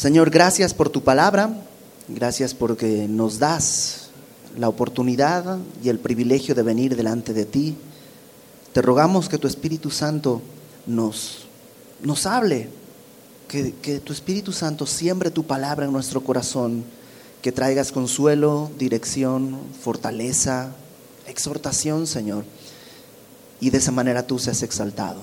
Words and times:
Señor, 0.00 0.30
gracias 0.30 0.72
por 0.72 0.88
tu 0.88 1.02
palabra, 1.02 1.62
gracias 2.08 2.54
porque 2.54 3.06
nos 3.06 3.38
das 3.38 4.08
la 4.56 4.66
oportunidad 4.66 5.58
y 5.84 5.90
el 5.90 5.98
privilegio 5.98 6.54
de 6.54 6.62
venir 6.62 6.96
delante 6.96 7.34
de 7.34 7.44
ti. 7.44 7.76
Te 8.72 8.80
rogamos 8.80 9.28
que 9.28 9.36
tu 9.36 9.46
Espíritu 9.46 9.90
Santo 9.90 10.40
nos, 10.86 11.48
nos 12.02 12.24
hable, 12.24 12.70
que, 13.46 13.74
que 13.74 14.00
tu 14.00 14.14
Espíritu 14.14 14.52
Santo 14.52 14.86
siembre 14.86 15.30
tu 15.30 15.44
palabra 15.44 15.84
en 15.84 15.92
nuestro 15.92 16.24
corazón, 16.24 16.82
que 17.42 17.52
traigas 17.52 17.92
consuelo, 17.92 18.70
dirección, 18.78 19.58
fortaleza, 19.82 20.70
exhortación, 21.26 22.06
Señor, 22.06 22.46
y 23.60 23.68
de 23.68 23.76
esa 23.76 23.92
manera 23.92 24.26
tú 24.26 24.38
seas 24.38 24.62
exaltado. 24.62 25.20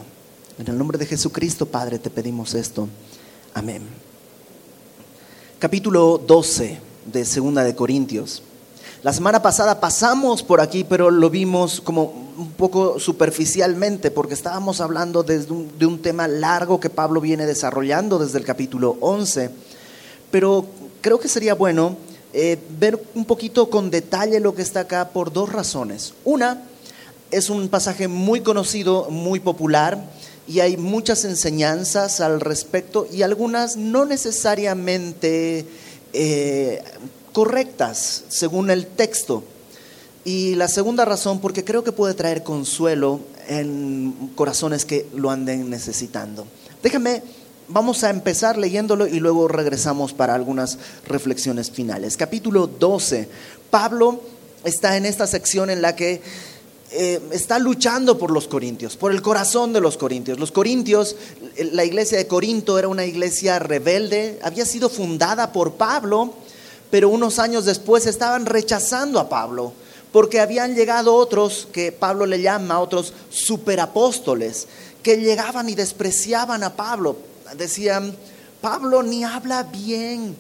En 0.60 0.68
el 0.68 0.78
nombre 0.78 1.00
de 1.00 1.08
Jesucristo, 1.08 1.66
Padre, 1.66 1.98
te 1.98 2.12
pedimos 2.12 2.54
esto. 2.54 2.88
Amén. 3.56 4.07
Capítulo 5.60 6.20
12 6.20 6.78
de 7.12 7.26
Segunda 7.26 7.64
de 7.64 7.74
Corintios. 7.74 8.44
La 9.02 9.12
semana 9.12 9.42
pasada 9.42 9.80
pasamos 9.80 10.44
por 10.44 10.62
aquí, 10.62 10.84
pero 10.84 11.10
lo 11.10 11.32
vimos 11.32 11.82
como 11.82 12.14
un 12.38 12.52
poco 12.52 13.00
superficialmente, 13.00 14.12
porque 14.12 14.36
estábamos 14.36 14.82
hablando 14.82 15.24
de 15.24 15.44
un, 15.50 16.00
tema 16.00 16.28
largo 16.28 16.80
que 16.80 16.92
Pablo 16.92 17.22
viene 17.22 17.48
desarrollando 17.48 18.20
desde 18.20 18.38
el 18.38 18.46
capítulo 18.46 18.98
11. 19.00 19.50
Pero 20.30 20.68
creo 21.02 21.20
que 21.20 21.28
sería 21.28 21.56
bueno 21.56 21.98
eh, 22.34 22.60
ver 22.78 23.04
un 23.16 23.26
poquito 23.26 23.72
con 23.72 23.90
detalle 23.90 24.40
lo 24.40 24.54
que 24.54 24.62
está 24.62 24.82
acá 24.82 25.10
por 25.10 25.34
dos 25.34 25.52
razones. 25.52 26.14
Una, 26.24 26.62
es 27.32 27.50
un 27.50 27.68
pasaje 27.70 28.08
muy 28.08 28.42
conocido, 28.42 29.10
muy 29.10 29.40
popular, 29.40 30.04
y 30.48 30.62
hay 30.62 30.78
muchas 30.78 31.26
enseñanzas 31.26 32.22
al 32.22 32.40
respecto 32.40 33.08
y 33.12 33.22
algunas 33.22 33.78
no 33.78 34.06
necesariamente 34.06 35.66
eh, 36.14 36.84
correctas 37.34 38.24
según 38.30 38.70
el 38.70 38.88
texto. 38.88 39.44
Y 40.24 40.56
la 40.56 40.68
segunda 40.68 41.06
razón, 41.06 41.40
porque 41.40 41.64
creo 41.64 41.84
que 41.84 41.94
puede 41.94 42.14
traer 42.14 42.44
consuelo 42.44 43.22
en 43.48 44.32
corazones 44.36 44.84
que 44.84 45.06
lo 45.14 45.30
anden 45.30 45.70
necesitando. 45.70 46.46
Déjame 46.84 47.24
Vamos 47.70 48.06
a 48.06 48.10
empezar 48.10 48.58
leyéndolo 48.58 49.08
y 49.08 49.20
luego 49.20 49.50
regresamos 49.50 50.14
para 50.14 50.34
algunas 50.34 50.78
reflexiones 51.06 51.70
finales. 51.70 52.16
Capítulo 52.16 52.66
12. 52.66 53.28
Pablo 53.70 54.22
está 54.64 54.96
en 54.96 55.06
esta 55.06 55.28
sección 55.28 55.70
en 55.70 55.82
la 55.82 55.94
que 55.94 56.22
eh, 56.92 57.22
está 57.32 57.60
luchando 57.60 58.18
por 58.18 58.32
los 58.32 58.48
corintios, 58.48 58.98
por 58.98 59.12
el 59.12 59.22
corazón 59.22 59.74
de 59.74 59.82
los 59.82 59.98
corintios. 59.98 60.40
Los 60.40 60.52
corintios, 60.52 61.16
la 61.72 61.84
iglesia 61.84 62.18
de 62.18 62.28
Corinto 62.28 62.80
era 62.80 62.88
una 62.88 63.06
iglesia 63.06 63.60
rebelde, 63.60 64.40
había 64.44 64.66
sido 64.66 64.90
fundada 64.90 65.52
por 65.52 65.74
Pablo, 65.74 66.34
pero 66.90 67.10
unos 67.10 67.40
años 67.40 67.66
después 67.66 68.06
estaban 68.06 68.46
rechazando 68.46 69.20
a 69.20 69.30
Pablo, 69.30 69.74
porque 70.12 70.40
habían 70.40 70.76
llegado 70.76 71.16
otros 71.16 71.68
que 71.72 71.92
Pablo 71.92 72.26
le 72.26 72.42
llama, 72.42 72.80
otros 72.80 73.14
superapóstoles, 73.30 74.68
que 75.04 75.18
llegaban 75.18 75.70
y 75.70 75.76
despreciaban 75.76 76.64
a 76.64 76.76
Pablo 76.76 77.18
decían, 77.56 78.16
Pablo 78.62 79.04
ni 79.04 79.24
habla 79.24 79.64
bien, 79.64 80.36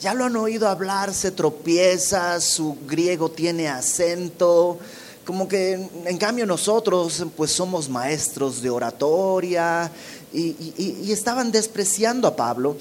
ya 0.00 0.14
lo 0.14 0.24
han 0.24 0.36
oído 0.36 0.68
hablar, 0.68 1.12
se 1.14 1.30
tropieza, 1.30 2.40
su 2.40 2.76
griego 2.86 3.30
tiene 3.30 3.68
acento, 3.68 4.78
como 5.26 5.48
que 5.48 5.72
en 6.04 6.18
cambio 6.18 6.46
nosotros 6.46 7.24
pues 7.36 7.50
somos 7.50 7.88
maestros 7.88 8.62
de 8.62 8.70
oratoria 8.70 9.90
y, 10.32 11.10
estaban 11.12 11.52
despreciando 11.52 12.28
a 12.28 12.36
Pablo. 12.36 12.76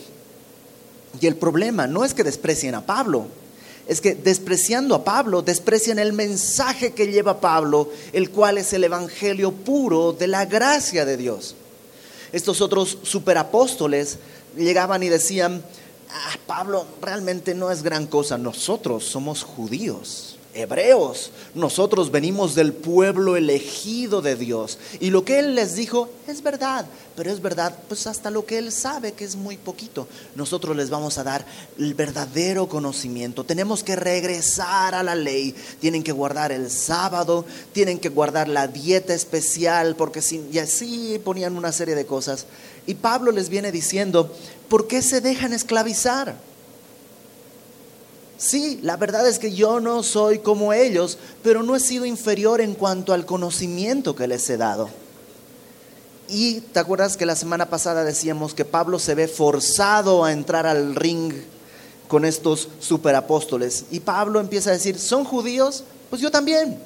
Y 1.19 1.27
el 1.27 1.35
problema 1.35 1.87
no 1.87 2.05
es 2.05 2.13
que 2.13 2.23
desprecien 2.23 2.75
a 2.75 2.85
Pablo, 2.85 3.27
es 3.87 4.01
que 4.01 4.15
despreciando 4.15 4.95
a 4.95 5.03
Pablo, 5.03 5.41
desprecian 5.41 5.99
el 5.99 6.13
mensaje 6.13 6.93
que 6.93 7.07
lleva 7.07 7.39
Pablo, 7.39 7.89
el 8.13 8.29
cual 8.29 8.57
es 8.57 8.73
el 8.73 8.83
Evangelio 8.83 9.51
puro 9.51 10.13
de 10.13 10.27
la 10.27 10.45
gracia 10.45 11.05
de 11.05 11.17
Dios 11.17 11.55
estos 12.35 12.59
otros 12.59 12.97
superapóstoles 13.03 14.17
llegaban 14.57 15.01
y 15.03 15.07
decían, 15.07 15.63
ah, 16.11 16.37
Pablo 16.45 16.85
realmente 17.01 17.55
no 17.55 17.71
es 17.71 17.81
gran 17.81 18.07
cosa, 18.07 18.37
nosotros 18.37 19.05
somos 19.05 19.41
judíos 19.41 20.34
hebreos, 20.55 21.31
nosotros 21.53 22.11
venimos 22.11 22.55
del 22.55 22.73
pueblo 22.73 23.35
elegido 23.35 24.21
de 24.21 24.35
Dios. 24.35 24.79
Y 24.99 25.11
lo 25.11 25.25
que 25.25 25.39
Él 25.39 25.53
les 25.53 25.75
dijo 25.75 26.09
es 26.27 26.41
verdad, 26.41 26.85
pero 27.15 27.29
es 27.31 27.41
verdad 27.41 27.77
pues 27.87 28.07
hasta 28.07 28.31
lo 28.31 28.45
que 28.45 28.57
Él 28.57 28.71
sabe 28.71 29.11
que 29.11 29.25
es 29.25 29.35
muy 29.35 29.57
poquito. 29.57 30.07
Nosotros 30.35 30.75
les 30.75 30.89
vamos 30.89 31.17
a 31.17 31.23
dar 31.23 31.45
el 31.77 31.93
verdadero 31.93 32.67
conocimiento. 32.67 33.43
Tenemos 33.43 33.83
que 33.83 33.95
regresar 33.95 34.95
a 34.95 35.03
la 35.03 35.15
ley, 35.15 35.53
tienen 35.79 36.03
que 36.03 36.11
guardar 36.11 36.51
el 36.51 36.71
sábado, 36.71 37.45
tienen 37.73 37.99
que 37.99 38.09
guardar 38.09 38.47
la 38.47 38.67
dieta 38.67 39.13
especial, 39.13 39.95
porque 39.95 40.21
y 40.51 40.57
así 40.59 41.21
ponían 41.23 41.57
una 41.57 41.71
serie 41.71 41.95
de 41.95 42.05
cosas. 42.05 42.45
Y 42.87 42.95
Pablo 42.95 43.31
les 43.31 43.49
viene 43.49 43.71
diciendo, 43.71 44.31
¿por 44.69 44.87
qué 44.87 45.01
se 45.01 45.21
dejan 45.21 45.53
esclavizar? 45.53 46.35
Sí, 48.37 48.79
la 48.83 48.97
verdad 48.97 49.27
es 49.27 49.39
que 49.39 49.53
yo 49.53 49.79
no 49.79 50.03
soy 50.03 50.39
como 50.39 50.73
ellos, 50.73 51.17
pero 51.41 51.63
no 51.63 51.75
he 51.75 51.79
sido 51.79 52.05
inferior 52.05 52.59
en 52.59 52.73
cuanto 52.73 53.13
al 53.13 53.25
conocimiento 53.25 54.15
que 54.15 54.27
les 54.27 54.49
he 54.49 54.57
dado. 54.57 54.89
Y 56.27 56.61
te 56.61 56.79
acuerdas 56.79 57.17
que 57.17 57.25
la 57.25 57.35
semana 57.35 57.69
pasada 57.69 58.03
decíamos 58.03 58.53
que 58.53 58.65
Pablo 58.65 58.99
se 58.99 59.15
ve 59.15 59.27
forzado 59.27 60.25
a 60.25 60.31
entrar 60.31 60.65
al 60.65 60.95
ring 60.95 61.33
con 62.07 62.25
estos 62.25 62.67
superapóstoles. 62.79 63.85
Y 63.91 63.99
Pablo 63.99 64.39
empieza 64.39 64.71
a 64.71 64.73
decir, 64.73 64.99
¿son 64.99 65.23
judíos? 65.23 65.83
Pues 66.09 66.21
yo 66.21 66.31
también. 66.31 66.79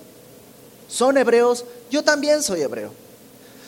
¿Son 0.88 1.18
hebreos? 1.18 1.66
Yo 1.90 2.04
también 2.04 2.44
soy 2.44 2.62
hebreo. 2.62 2.92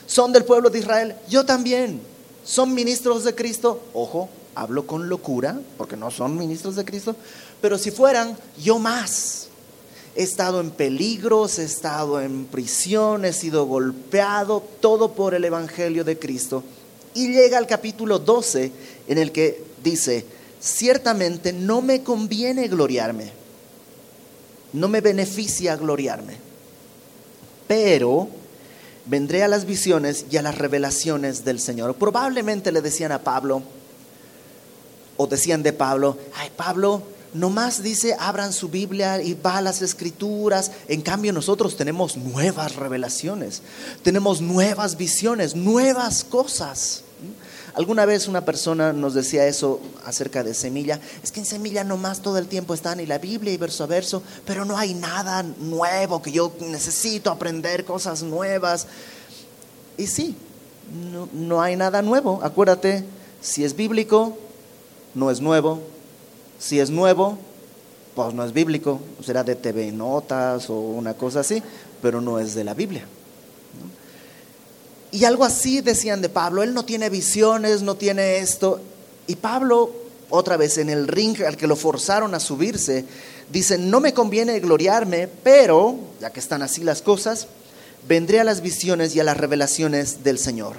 ¿Son 0.06 0.32
del 0.32 0.44
pueblo 0.44 0.70
de 0.70 0.78
Israel? 0.78 1.16
Yo 1.28 1.44
también. 1.44 2.00
¿Son 2.44 2.74
ministros 2.74 3.24
de 3.24 3.34
Cristo? 3.34 3.80
Ojo, 3.94 4.28
hablo 4.54 4.86
con 4.86 5.08
locura, 5.08 5.58
porque 5.78 5.96
no 5.96 6.10
son 6.10 6.36
ministros 6.36 6.76
de 6.76 6.84
Cristo, 6.84 7.16
pero 7.62 7.78
si 7.78 7.92
fueran, 7.92 8.36
yo 8.62 8.78
más. 8.78 9.46
He 10.14 10.24
estado 10.24 10.60
en 10.60 10.70
peligros, 10.70 11.58
he 11.58 11.64
estado 11.64 12.20
en 12.20 12.44
prisión, 12.44 13.24
he 13.24 13.32
sido 13.32 13.64
golpeado, 13.64 14.62
todo 14.80 15.12
por 15.12 15.32
el 15.34 15.44
Evangelio 15.44 16.04
de 16.04 16.18
Cristo. 16.18 16.62
Y 17.14 17.28
llega 17.28 17.56
al 17.56 17.66
capítulo 17.66 18.18
12 18.18 18.72
en 19.08 19.16
el 19.16 19.32
que 19.32 19.62
dice, 19.82 20.26
ciertamente 20.60 21.52
no 21.52 21.80
me 21.80 22.02
conviene 22.02 22.68
gloriarme, 22.68 23.32
no 24.72 24.88
me 24.88 25.00
beneficia 25.00 25.76
gloriarme, 25.76 26.36
pero 27.66 28.28
vendré 29.06 29.42
a 29.42 29.48
las 29.48 29.64
visiones 29.66 30.26
y 30.30 30.36
a 30.36 30.42
las 30.42 30.58
revelaciones 30.58 31.44
del 31.44 31.60
Señor. 31.60 31.94
Probablemente 31.94 32.72
le 32.72 32.82
decían 32.82 33.12
a 33.12 33.20
Pablo, 33.20 33.62
o 35.16 35.26
decían 35.26 35.62
de 35.62 35.72
Pablo, 35.72 36.18
ay 36.34 36.50
Pablo, 36.56 37.02
nomás 37.34 37.82
dice, 37.82 38.16
abran 38.18 38.52
su 38.52 38.68
Biblia 38.68 39.22
y 39.22 39.34
va 39.34 39.58
a 39.58 39.62
las 39.62 39.82
escrituras. 39.82 40.70
En 40.88 41.02
cambio 41.02 41.32
nosotros 41.32 41.76
tenemos 41.76 42.16
nuevas 42.16 42.76
revelaciones, 42.76 43.62
tenemos 44.02 44.40
nuevas 44.40 44.96
visiones, 44.96 45.56
nuevas 45.56 46.24
cosas. 46.24 47.04
Alguna 47.74 48.04
vez 48.04 48.28
una 48.28 48.44
persona 48.44 48.92
nos 48.92 49.14
decía 49.14 49.46
eso 49.46 49.80
acerca 50.04 50.44
de 50.44 50.52
semilla. 50.52 51.00
Es 51.22 51.32
que 51.32 51.40
en 51.40 51.46
semilla 51.46 51.84
nomás 51.84 52.20
todo 52.20 52.36
el 52.36 52.46
tiempo 52.46 52.74
están 52.74 53.00
y 53.00 53.06
la 53.06 53.16
Biblia 53.16 53.52
y 53.52 53.56
verso 53.56 53.84
a 53.84 53.86
verso, 53.86 54.22
pero 54.44 54.66
no 54.66 54.76
hay 54.76 54.92
nada 54.92 55.42
nuevo 55.42 56.20
que 56.20 56.32
yo 56.32 56.52
necesito 56.60 57.30
aprender 57.30 57.86
cosas 57.86 58.22
nuevas. 58.22 58.86
Y 59.96 60.06
sí, 60.06 60.36
no, 61.12 61.30
no 61.32 61.62
hay 61.62 61.76
nada 61.76 62.02
nuevo. 62.02 62.40
Acuérdate, 62.42 63.04
si 63.40 63.64
es 63.64 63.74
bíblico, 63.74 64.36
no 65.14 65.30
es 65.30 65.40
nuevo. 65.40 65.80
Si 66.62 66.78
es 66.78 66.90
nuevo, 66.90 67.38
pues 68.14 68.32
no 68.34 68.44
es 68.44 68.52
bíblico, 68.52 69.00
será 69.20 69.42
de 69.42 69.56
TV 69.56 69.90
Notas 69.90 70.70
o 70.70 70.74
una 70.74 71.14
cosa 71.14 71.40
así, 71.40 71.60
pero 72.00 72.20
no 72.20 72.38
es 72.38 72.54
de 72.54 72.62
la 72.62 72.72
Biblia. 72.72 73.04
Y 75.10 75.24
algo 75.24 75.44
así 75.44 75.80
decían 75.80 76.22
de 76.22 76.28
Pablo, 76.28 76.62
él 76.62 76.72
no 76.72 76.84
tiene 76.84 77.10
visiones, 77.10 77.82
no 77.82 77.96
tiene 77.96 78.38
esto. 78.38 78.80
Y 79.26 79.34
Pablo, 79.34 79.90
otra 80.30 80.56
vez 80.56 80.78
en 80.78 80.88
el 80.88 81.08
ring 81.08 81.42
al 81.42 81.56
que 81.56 81.66
lo 81.66 81.74
forzaron 81.74 82.32
a 82.32 82.38
subirse, 82.38 83.06
dice, 83.50 83.76
no 83.76 83.98
me 83.98 84.14
conviene 84.14 84.60
gloriarme, 84.60 85.26
pero, 85.42 85.96
ya 86.20 86.30
que 86.30 86.38
están 86.38 86.62
así 86.62 86.84
las 86.84 87.02
cosas, 87.02 87.48
vendré 88.06 88.38
a 88.38 88.44
las 88.44 88.60
visiones 88.60 89.16
y 89.16 89.20
a 89.20 89.24
las 89.24 89.36
revelaciones 89.36 90.22
del 90.22 90.38
Señor. 90.38 90.76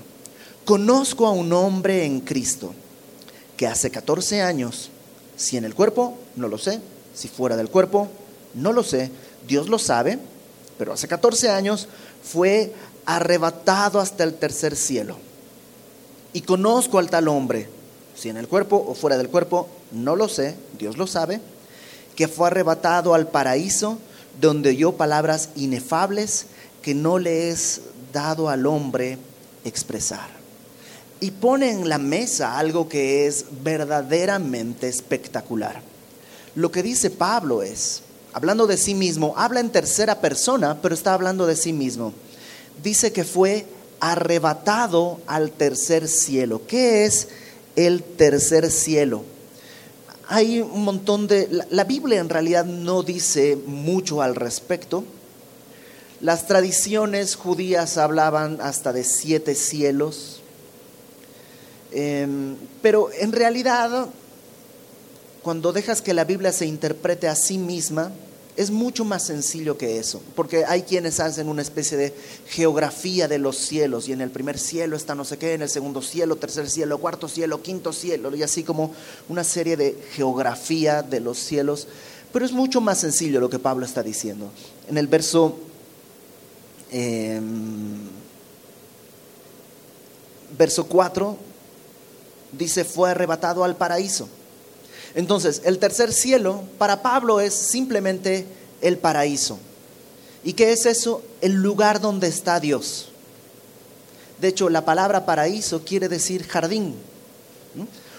Conozco 0.63 1.27
a 1.27 1.31
un 1.31 1.51
hombre 1.51 2.05
en 2.05 2.21
Cristo 2.21 2.73
que 3.57 3.67
hace 3.67 3.91
14 3.91 4.41
años, 4.41 4.89
si 5.35 5.57
en 5.57 5.65
el 5.65 5.75
cuerpo, 5.75 6.17
no 6.35 6.47
lo 6.47 6.57
sé, 6.57 6.79
si 7.13 7.27
fuera 7.27 7.57
del 7.57 7.69
cuerpo, 7.69 8.07
no 8.53 8.73
lo 8.73 8.83
sé, 8.83 9.11
Dios 9.47 9.69
lo 9.69 9.79
sabe, 9.79 10.19
pero 10.77 10.93
hace 10.93 11.07
14 11.07 11.49
años 11.49 11.87
fue 12.23 12.73
arrebatado 13.05 13.99
hasta 13.99 14.23
el 14.23 14.33
tercer 14.35 14.75
cielo. 14.75 15.17
Y 16.33 16.41
conozco 16.41 16.99
al 16.99 17.09
tal 17.09 17.27
hombre, 17.27 17.69
si 18.15 18.29
en 18.29 18.37
el 18.37 18.47
cuerpo 18.47 18.83
o 18.87 18.95
fuera 18.95 19.17
del 19.17 19.29
cuerpo, 19.29 19.67
no 19.91 20.15
lo 20.15 20.27
sé, 20.27 20.55
Dios 20.77 20.97
lo 20.97 21.07
sabe, 21.07 21.41
que 22.15 22.27
fue 22.27 22.47
arrebatado 22.47 23.13
al 23.13 23.27
paraíso 23.27 23.97
donde 24.39 24.69
oyó 24.69 24.93
palabras 24.93 25.49
inefables 25.55 26.47
que 26.81 26.93
no 26.93 27.19
le 27.19 27.49
es 27.49 27.81
dado 28.11 28.49
al 28.49 28.65
hombre 28.65 29.17
expresar. 29.63 30.42
Y 31.23 31.31
pone 31.31 31.71
en 31.71 31.87
la 31.87 31.99
mesa 31.99 32.59
algo 32.59 32.89
que 32.89 33.27
es 33.27 33.45
verdaderamente 33.63 34.89
espectacular. 34.89 35.81
Lo 36.53 36.69
que 36.69 36.83
dice 36.83 37.09
Pablo 37.11 37.63
es, 37.63 38.01
hablando 38.33 38.67
de 38.67 38.75
sí 38.75 38.93
mismo, 38.93 39.33
habla 39.37 39.61
en 39.61 39.69
tercera 39.69 40.19
persona, 40.19 40.79
pero 40.81 40.93
está 40.93 41.13
hablando 41.13 41.45
de 41.45 41.55
sí 41.55 41.71
mismo. 41.71 42.11
Dice 42.83 43.13
que 43.13 43.23
fue 43.23 43.65
arrebatado 44.01 45.21
al 45.25 45.51
tercer 45.51 46.09
cielo. 46.09 46.63
¿Qué 46.67 47.05
es 47.05 47.29
el 47.77 48.03
tercer 48.03 48.69
cielo? 48.69 49.23
Hay 50.27 50.59
un 50.59 50.83
montón 50.83 51.27
de... 51.27 51.47
La, 51.69 51.85
Biblia 51.85 52.19
en 52.19 52.27
realidad 52.27 52.65
no 52.65 53.01
dice 53.01 53.57
mucho 53.65 54.21
al 54.21 54.35
respecto. 54.35 55.05
Las 56.19 56.47
tradiciones 56.47 57.35
judías 57.37 57.97
hablaban 57.97 58.59
hasta 58.59 58.91
de 58.91 59.05
siete 59.05 59.55
cielos, 59.55 60.32
em, 61.93 62.55
pero 62.81 63.09
en 63.19 63.31
realidad, 63.31 64.07
cuando 65.41 65.71
dejas 65.71 66.01
que 66.01 66.13
la 66.13 66.25
Biblia 66.25 66.51
se 66.51 66.65
interprete 66.65 67.27
a 67.27 67.35
sí 67.35 67.57
misma, 67.57 68.11
es 68.55 68.69
mucho 68.69 69.03
más 69.03 69.25
sencillo 69.25 69.77
que 69.77 69.97
eso, 69.97 70.21
porque 70.35 70.65
hay 70.65 70.83
quienes 70.83 71.19
hacen 71.19 71.47
una 71.47 71.61
especie 71.61 71.97
de 71.97 72.13
geografía 72.47 73.27
de 73.27 73.39
los 73.39 73.57
cielos, 73.57 74.07
y 74.07 74.13
en 74.13 74.21
el 74.21 74.29
primer 74.29 74.59
cielo 74.59 74.95
está 74.95 75.15
no 75.15 75.25
sé 75.25 75.37
qué, 75.37 75.53
en 75.53 75.63
el 75.63 75.69
segundo 75.69 76.01
cielo, 76.01 76.35
tercer 76.35 76.69
cielo, 76.69 76.99
cuarto 76.99 77.27
cielo, 77.27 77.61
quinto 77.61 77.93
cielo, 77.93 78.35
y 78.35 78.43
así 78.43 78.63
como 78.63 78.93
una 79.29 79.43
serie 79.43 79.75
de 79.75 79.97
geografía 80.11 81.01
de 81.01 81.19
los 81.19 81.39
cielos, 81.39 81.87
pero 82.31 82.45
es 82.45 82.51
mucho 82.51 82.81
más 82.81 82.99
sencillo 82.99 83.39
lo 83.39 83.49
que 83.49 83.59
Pablo 83.59 83.85
está 83.85 84.03
diciendo. 84.03 84.51
En 84.87 84.97
el 84.97 85.07
verso... 85.07 85.57
Em, 86.91 88.13
verso 90.57 90.85
4 90.85 91.37
dice, 92.57 92.83
fue 92.83 93.11
arrebatado 93.11 93.63
al 93.63 93.75
paraíso. 93.75 94.27
Entonces, 95.15 95.61
el 95.65 95.79
tercer 95.79 96.11
cielo 96.11 96.63
para 96.77 97.01
Pablo 97.01 97.39
es 97.39 97.53
simplemente 97.53 98.47
el 98.81 98.97
paraíso. 98.97 99.59
¿Y 100.43 100.53
qué 100.53 100.71
es 100.71 100.85
eso? 100.85 101.21
El 101.41 101.53
lugar 101.53 102.01
donde 102.01 102.27
está 102.27 102.59
Dios. 102.59 103.09
De 104.41 104.49
hecho, 104.49 104.69
la 104.69 104.83
palabra 104.83 105.25
paraíso 105.25 105.83
quiere 105.85 106.09
decir 106.09 106.45
jardín. 106.47 106.95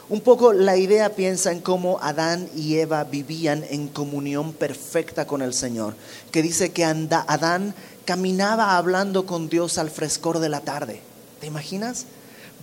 Un 0.09 0.21
poco 0.21 0.53
la 0.53 0.77
idea 0.77 1.15
piensa 1.15 1.51
en 1.51 1.61
cómo 1.61 1.99
Adán 2.01 2.49
y 2.55 2.77
Eva 2.77 3.05
vivían 3.05 3.65
en 3.69 3.89
comunión 3.89 4.53
perfecta 4.53 5.27
con 5.27 5.43
el 5.43 5.55
Señor, 5.55 5.95
que 6.31 6.43
dice 6.43 6.73
que 6.73 6.85
Adán 6.85 7.75
caminaba 8.05 8.77
hablando 8.77 9.27
con 9.27 9.49
Dios 9.49 9.79
al 9.79 9.91
frescor 9.91 10.39
de 10.39 10.49
la 10.49 10.61
tarde. 10.61 11.01
¿Te 11.41 11.47
imaginas? 11.47 12.07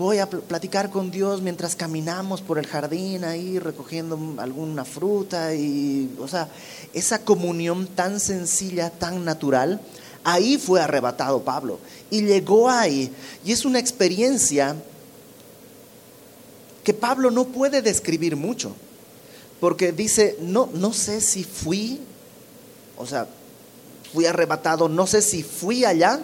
Voy 0.02 0.18
a 0.18 0.28
platicar 0.28 0.90
con 0.90 1.12
Dios 1.12 1.42
mientras 1.42 1.76
caminamos 1.76 2.42
por 2.42 2.58
el 2.58 2.66
jardín 2.66 3.24
ahí 3.24 3.60
recogiendo 3.60 4.20
alguna 4.40 4.84
fruta 4.84 5.54
y, 5.54 6.14
o 6.20 6.28
sea, 6.28 6.50
esa 6.94 7.20
comunión 7.20 7.86
tan 7.88 8.20
sencilla, 8.20 8.90
tan 8.90 9.24
natural, 9.24 9.80
ahí 10.24 10.58
fue 10.58 10.82
arrebatado 10.82 11.44
Pablo 11.44 11.80
y 12.10 12.24
llegó 12.24 12.70
ahí. 12.70 13.14
Y 13.46 13.52
es 13.52 13.64
una 13.64 13.78
experiencia 13.78 14.76
que 16.84 16.94
Pablo 16.96 17.30
no 17.30 17.46
puede 17.46 17.84
describir 17.84 18.36
mucho, 18.36 18.76
porque 19.60 19.92
dice, 19.92 20.36
no, 20.42 20.68
no 20.74 20.94
sé 20.94 21.22
si 21.22 21.44
fui, 21.44 22.00
o 22.98 23.06
sea, 23.06 23.28
fui 24.12 24.26
arrebatado, 24.26 24.90
no 24.90 25.06
sé 25.06 25.22
si 25.22 25.44
fui 25.44 25.86
allá 25.86 26.20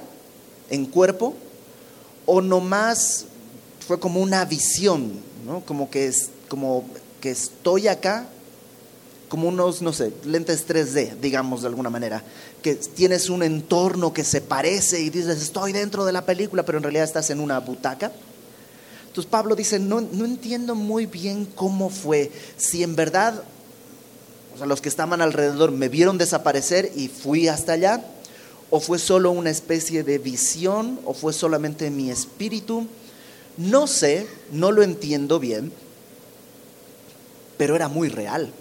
en 0.72 0.88
cuerpo 0.88 1.36
o 2.26 2.42
nomás 2.42 3.28
fue 3.88 4.00
como 4.00 4.20
una 4.20 4.44
visión, 4.44 5.14
¿no? 5.46 5.62
Como 5.62 5.90
que, 5.90 6.08
es, 6.08 6.30
como 6.50 6.84
que 7.22 7.32
estoy 7.32 7.88
acá, 7.88 8.28
como 9.30 9.48
unos, 9.48 9.82
no 9.82 9.94
sé, 9.94 10.12
lentes 10.26 10.68
3D, 10.68 11.16
digamos 11.22 11.62
de 11.62 11.70
alguna 11.70 11.90
manera, 11.90 12.22
que 12.62 12.76
tienes 12.76 13.30
un 13.30 13.44
entorno 13.44 14.14
que 14.14 14.26
se 14.26 14.42
parece 14.42 15.00
y 15.00 15.10
dices, 15.10 15.42
estoy 15.42 15.72
dentro 15.72 16.04
de 16.04 16.12
la 16.12 16.26
película, 16.26 16.64
pero 16.64 16.80
en 16.80 16.84
realidad 16.84 17.06
estás 17.06 17.30
en 17.30 17.40
una 17.40 17.60
butaca. 17.60 18.12
Entonces 19.08 19.32
Pablo 19.32 19.56
dice, 19.56 19.80
no, 19.80 20.02
no 20.02 20.26
entiendo 20.26 20.76
muy 20.76 21.06
bien 21.06 21.46
cómo 21.46 21.90
fue, 21.90 22.30
si 22.58 22.84
en 22.84 22.98
verdad, 22.98 23.42
o 24.54 24.58
sea, 24.58 24.68
los 24.68 24.82
que 24.82 24.90
estaban 24.90 25.22
alrededor 25.22 25.72
me 25.72 25.88
vieron 25.88 26.18
desaparecer 26.18 26.92
y 26.94 27.08
fui 27.08 27.48
hasta 27.48 27.72
allá, 27.72 28.04
o 28.70 28.82
fue 28.82 29.00
solo 29.00 29.32
una 29.32 29.50
especie 29.50 30.04
de 30.04 30.18
visión, 30.18 31.00
o 31.06 31.14
fue 31.14 31.32
solamente 31.32 31.90
mi 31.90 32.12
espíritu 32.12 32.86
no 33.58 33.88
sé, 33.88 34.28
no 34.52 34.72
lo 34.72 34.84
entiendo 34.84 35.40
bien, 35.40 35.72
pero 37.58 37.76
era 37.76 37.88
muy 37.88 38.10
real. 38.10 38.52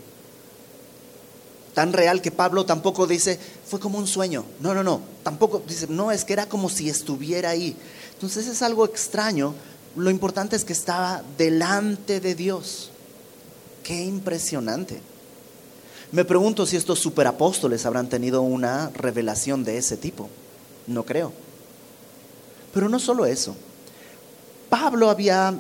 Tan 1.75 1.93
real 1.93 2.23
que 2.23 2.31
Pablo 2.31 2.65
tampoco 2.65 3.07
dice, 3.07 3.39
fue 3.67 3.79
como 3.79 3.99
un 3.99 4.07
sueño. 4.07 4.47
No, 4.61 4.73
no, 4.73 4.83
no. 4.83 5.03
Tampoco 5.23 5.63
dice, 5.69 5.87
no, 5.91 6.11
es 6.11 6.25
que 6.25 6.33
era 6.33 6.49
como 6.49 6.71
si 6.71 6.89
estuviera 6.89 7.51
ahí. 7.51 7.77
Entonces 8.15 8.47
es 8.47 8.63
algo 8.63 8.87
extraño. 8.87 9.53
Lo 9.95 10.09
importante 10.09 10.57
es 10.57 10.65
que 10.65 10.73
estaba 10.73 11.23
delante 11.37 12.21
de 12.21 12.35
Dios. 12.35 12.91
Qué 13.83 14.03
impresionante. 14.03 15.03
Me 16.13 16.25
pregunto 16.25 16.65
si 16.65 16.77
estos 16.77 16.99
superapóstoles 16.99 17.85
habrán 17.85 18.09
tenido 18.09 18.41
una 18.41 18.91
revelación 18.95 19.63
de 19.63 19.77
ese 19.77 19.99
tipo. 19.99 20.31
No 20.87 21.03
creo. 21.05 21.33
Pero 22.73 22.89
no 22.89 22.99
solo 22.99 23.27
eso. 23.27 23.55
Pablo 24.69 25.11
había 25.11 25.55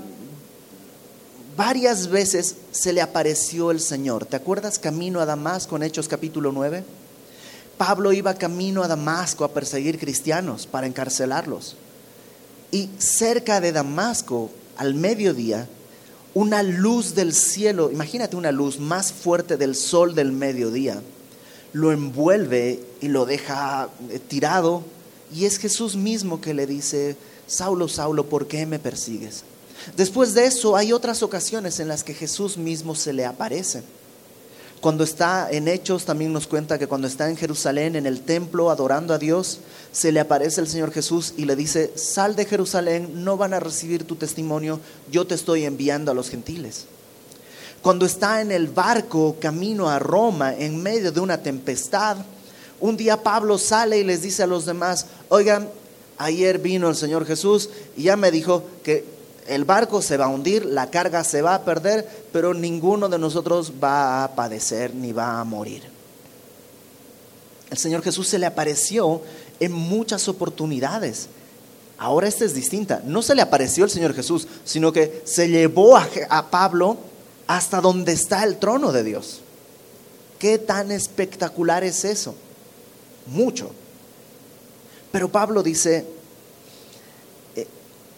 varias 1.57 2.09
veces 2.09 2.57
se 2.71 2.93
le 2.93 3.01
apareció 3.01 3.71
el 3.71 3.81
Señor. 3.81 4.27
¿Te 4.27 4.37
acuerdas 4.37 4.79
camino 4.79 5.21
a 5.21 5.27
Damasco 5.27 5.77
en 5.77 5.85
Hechos 5.85 6.09
capítulo 6.09 6.53
9? 6.53 6.85
Pablo 7.79 8.13
iba 8.13 8.35
camino 8.35 8.83
a 8.83 8.89
Damasco 8.89 9.45
a 9.45 9.53
perseguir 9.53 9.99
cristianos 9.99 10.67
para 10.67 10.87
encarcelarlos. 10.87 11.77
Y 12.71 12.91
cerca 12.99 13.61
de 13.61 13.73
Damasco, 13.73 14.51
al 14.77 14.95
mediodía, 14.95 15.69
una 16.35 16.63
luz 16.63 17.15
del 17.15 17.33
cielo, 17.33 17.91
imagínate 17.91 18.37
una 18.37 18.53
luz 18.53 18.79
más 18.79 19.13
fuerte 19.13 19.57
del 19.57 19.75
sol 19.75 20.15
del 20.15 20.33
mediodía, 20.33 21.01
lo 21.73 21.93
envuelve 21.93 22.83
y 23.01 23.09
lo 23.09 23.25
deja 23.25 23.89
tirado. 24.29 24.83
Y 25.35 25.45
es 25.45 25.59
Jesús 25.59 25.97
mismo 25.97 26.41
que 26.41 26.55
le 26.55 26.67
dice, 26.67 27.17
Saulo, 27.47 27.89
Saulo, 27.89 28.27
¿por 28.27 28.47
qué 28.49 28.67
me 28.67 28.79
persigues? 28.79 29.45
Después 29.97 30.35
de 30.35 30.47
eso 30.47 30.77
hay 30.77 30.93
otras 30.93 31.23
ocasiones 31.23 31.79
en 31.81 31.89
las 31.89 32.03
que 32.03 32.15
Jesús 32.15 32.57
mismo 32.57 32.95
se 32.95 33.13
le 33.13 33.25
aparece. 33.25 33.83
Cuando 34.81 35.05
está 35.05 35.49
en 35.51 35.69
Hechos 35.69 36.05
también 36.05 36.33
nos 36.33 36.47
cuenta 36.47 36.79
que 36.79 36.87
cuando 36.87 37.07
está 37.07 37.29
en 37.29 37.37
Jerusalén, 37.37 37.97
en 37.97 38.07
el 38.07 38.21
templo, 38.21 38.71
adorando 38.71 39.15
a 39.15 39.19
Dios, 39.19 39.61
se 39.91 40.13
le 40.13 40.21
aparece 40.21 40.61
el 40.61 40.69
Señor 40.69 40.93
Jesús 40.93 41.35
y 41.37 41.45
le 41.45 41.57
dice, 41.57 41.93
sal 41.97 42.37
de 42.37 42.45
Jerusalén, 42.45 43.25
no 43.25 43.37
van 43.37 43.55
a 43.55 43.61
recibir 43.61 44.05
tu 44.05 44.17
testimonio, 44.17 44.81
yo 45.11 45.27
te 45.27 45.35
estoy 45.35 45.65
enviando 45.65 46.11
a 46.11 46.15
los 46.15 46.29
gentiles. 46.29 46.85
Cuando 47.81 48.05
está 48.05 48.41
en 48.41 48.53
el 48.53 48.69
barco 48.69 49.37
camino 49.41 49.89
a 49.89 49.99
Roma 49.99 50.55
en 50.55 50.83
medio 50.83 51.11
de 51.11 51.21
una 51.21 51.43
tempestad, 51.43 52.19
un 52.79 52.97
día 52.97 53.23
Pablo 53.23 53.59
sale 53.59 53.99
y 53.99 54.05
les 54.05 54.23
dice 54.23 54.43
a 54.43 54.47
los 54.47 54.67
demás, 54.67 55.07
oigan, 55.29 55.69
Ayer 56.19 56.59
vino 56.59 56.89
el 56.89 56.97
Señor 56.97 57.27
Jesús 57.27 57.69
y 57.97 58.05
ya 58.05 58.17
me 58.17 58.31
dijo 58.31 58.65
que 58.83 59.05
el 59.49 59.65
barco 59.65 60.03
se 60.03 60.17
va 60.17 60.27
a 60.27 60.29
hundir, 60.29 60.65
la 60.65 60.91
carga 60.91 61.23
se 61.25 61.43
va 61.43 61.55
a 61.55 61.65
perder, 61.65 62.09
pero 62.33 62.55
ninguno 62.55 63.09
de 63.09 63.19
nosotros 63.19 63.73
va 63.83 64.25
a 64.25 64.35
padecer 64.35 64.95
ni 64.95 65.13
va 65.13 65.41
a 65.41 65.45
morir. 65.45 65.83
El 67.71 67.79
Señor 67.79 68.03
Jesús 68.03 68.29
se 68.29 68.39
le 68.39 68.47
apareció 68.47 69.23
en 69.61 69.73
muchas 69.73 70.29
oportunidades. 70.29 71.29
Ahora 71.99 72.29
esta 72.29 72.45
es 72.45 72.55
distinta. 72.55 73.03
No 73.05 73.23
se 73.23 73.35
le 73.35 73.43
apareció 73.43 73.85
el 73.85 73.91
Señor 73.91 74.15
Jesús, 74.15 74.47
sino 74.65 74.93
que 74.93 75.23
se 75.25 75.49
llevó 75.49 75.97
a, 75.97 76.09
a 76.29 76.51
Pablo 76.51 76.97
hasta 77.47 77.81
donde 77.81 78.13
está 78.13 78.45
el 78.45 78.59
trono 78.59 78.93
de 78.93 79.05
Dios. 79.05 79.41
¿Qué 80.39 80.59
tan 80.59 80.93
espectacular 80.93 81.85
es 81.85 82.05
eso? 82.05 82.35
Mucho. 83.27 83.71
Pero 85.13 85.31
Pablo 85.31 85.63
dice, 85.63 86.07
eh, 87.55 87.67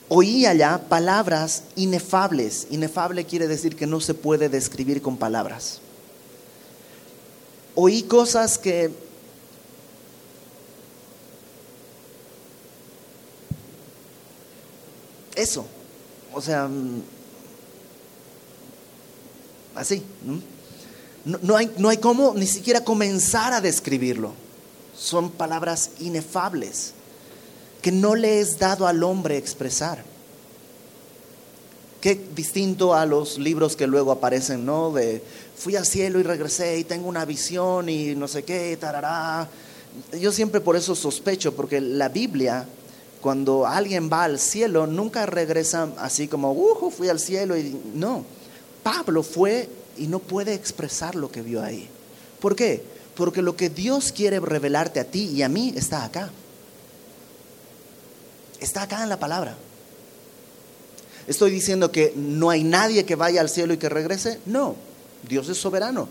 oí 0.09 0.47
allá 0.47 0.79
palabras 0.89 1.65
inefables. 1.77 2.67
Inefable 2.71 3.25
quiere 3.25 3.47
decir 3.47 3.77
que 3.77 3.87
no 3.87 4.01
se 4.01 4.15
puede 4.15 4.49
describir 4.49 5.03
con 5.03 5.17
palabras. 5.17 5.81
Oí 7.75 8.03
cosas 8.03 8.59
que 8.59 8.91
eso, 15.37 15.65
o 16.35 16.41
sea, 16.41 16.69
así. 19.77 20.03
No, 21.25 21.39
no, 21.43 21.57
hay, 21.57 21.71
no 21.79 21.89
hay 21.89 21.99
cómo 21.99 22.35
ni 22.35 22.47
siquiera 22.47 22.83
comenzar 22.83 23.53
a 23.53 23.61
describirlo. 23.61 24.33
Son 24.99 25.31
palabras 25.31 25.91
inefables 26.01 26.93
que 27.83 27.93
no 27.93 28.15
le 28.17 28.41
es 28.41 28.59
dado 28.59 28.87
al 28.87 29.03
hombre 29.03 29.37
expresar. 29.37 30.03
Qué 32.01 32.21
distinto 32.35 32.95
a 32.95 33.07
los 33.07 33.39
libros 33.39 33.77
que 33.77 33.87
luego 33.87 34.13
aparecen, 34.13 34.65
¿no? 34.65 34.93
De 34.93 35.23
fui 35.57 35.77
al 35.77 35.87
cielo 35.87 36.21
y 36.21 36.23
regresé 36.23 36.79
y 36.79 36.85
tengo 36.85 37.09
una 37.09 37.25
visión 37.25 37.89
y 37.89 38.15
no 38.15 38.29
sé 38.29 38.45
qué, 38.45 38.77
tarará. 38.77 39.49
Yo 40.21 40.33
siempre 40.33 40.61
por 40.61 40.77
eso 40.77 40.95
sospecho, 40.95 41.55
porque 41.55 41.81
la 41.81 42.09
Biblia, 42.09 42.67
cuando 43.21 43.67
alguien 43.67 44.09
va 44.13 44.25
al 44.25 44.39
cielo, 44.39 44.87
nunca 44.87 45.27
regresa 45.27 45.89
así 45.99 46.29
como, 46.29 46.53
uh, 46.53 46.91
fui 46.91 47.09
al 47.09 47.19
cielo 47.19 47.57
y 47.57 47.77
no. 47.95 48.25
Pablo 48.83 49.23
fue 49.23 49.69
y 49.97 50.07
no 50.07 50.21
puede 50.21 50.55
expresar 50.55 51.17
lo 51.17 51.31
que 51.31 51.43
vio 51.43 51.63
ahí. 51.63 51.89
¿Por 52.41 52.55
qué? 52.55 52.98
Porque 53.19 53.43
lo 53.43 53.57
que 53.57 53.69
Dios 53.69 54.13
quiere 54.13 54.39
revelarte 54.39 55.01
a 55.01 55.05
ti 55.05 55.25
y 55.25 55.43
a 55.43 55.49
mí 55.49 55.75
está 55.75 56.05
acá. 56.05 56.31
Está 58.61 58.83
acá 58.83 59.03
en 59.03 59.09
la 59.09 59.19
palabra. 59.19 59.57
¿Estoy 61.27 61.51
diciendo 61.51 61.91
que 61.91 62.15
no 62.15 62.49
hay 62.49 62.63
nadie 62.63 63.05
que 63.05 63.17
vaya 63.17 63.41
al 63.41 63.49
cielo 63.49 63.75
y 63.75 63.77
que 63.77 63.89
regrese? 63.89 64.39
No, 64.47 64.77
Dios 65.29 65.49
es 65.49 65.59
soberano. 65.59 66.09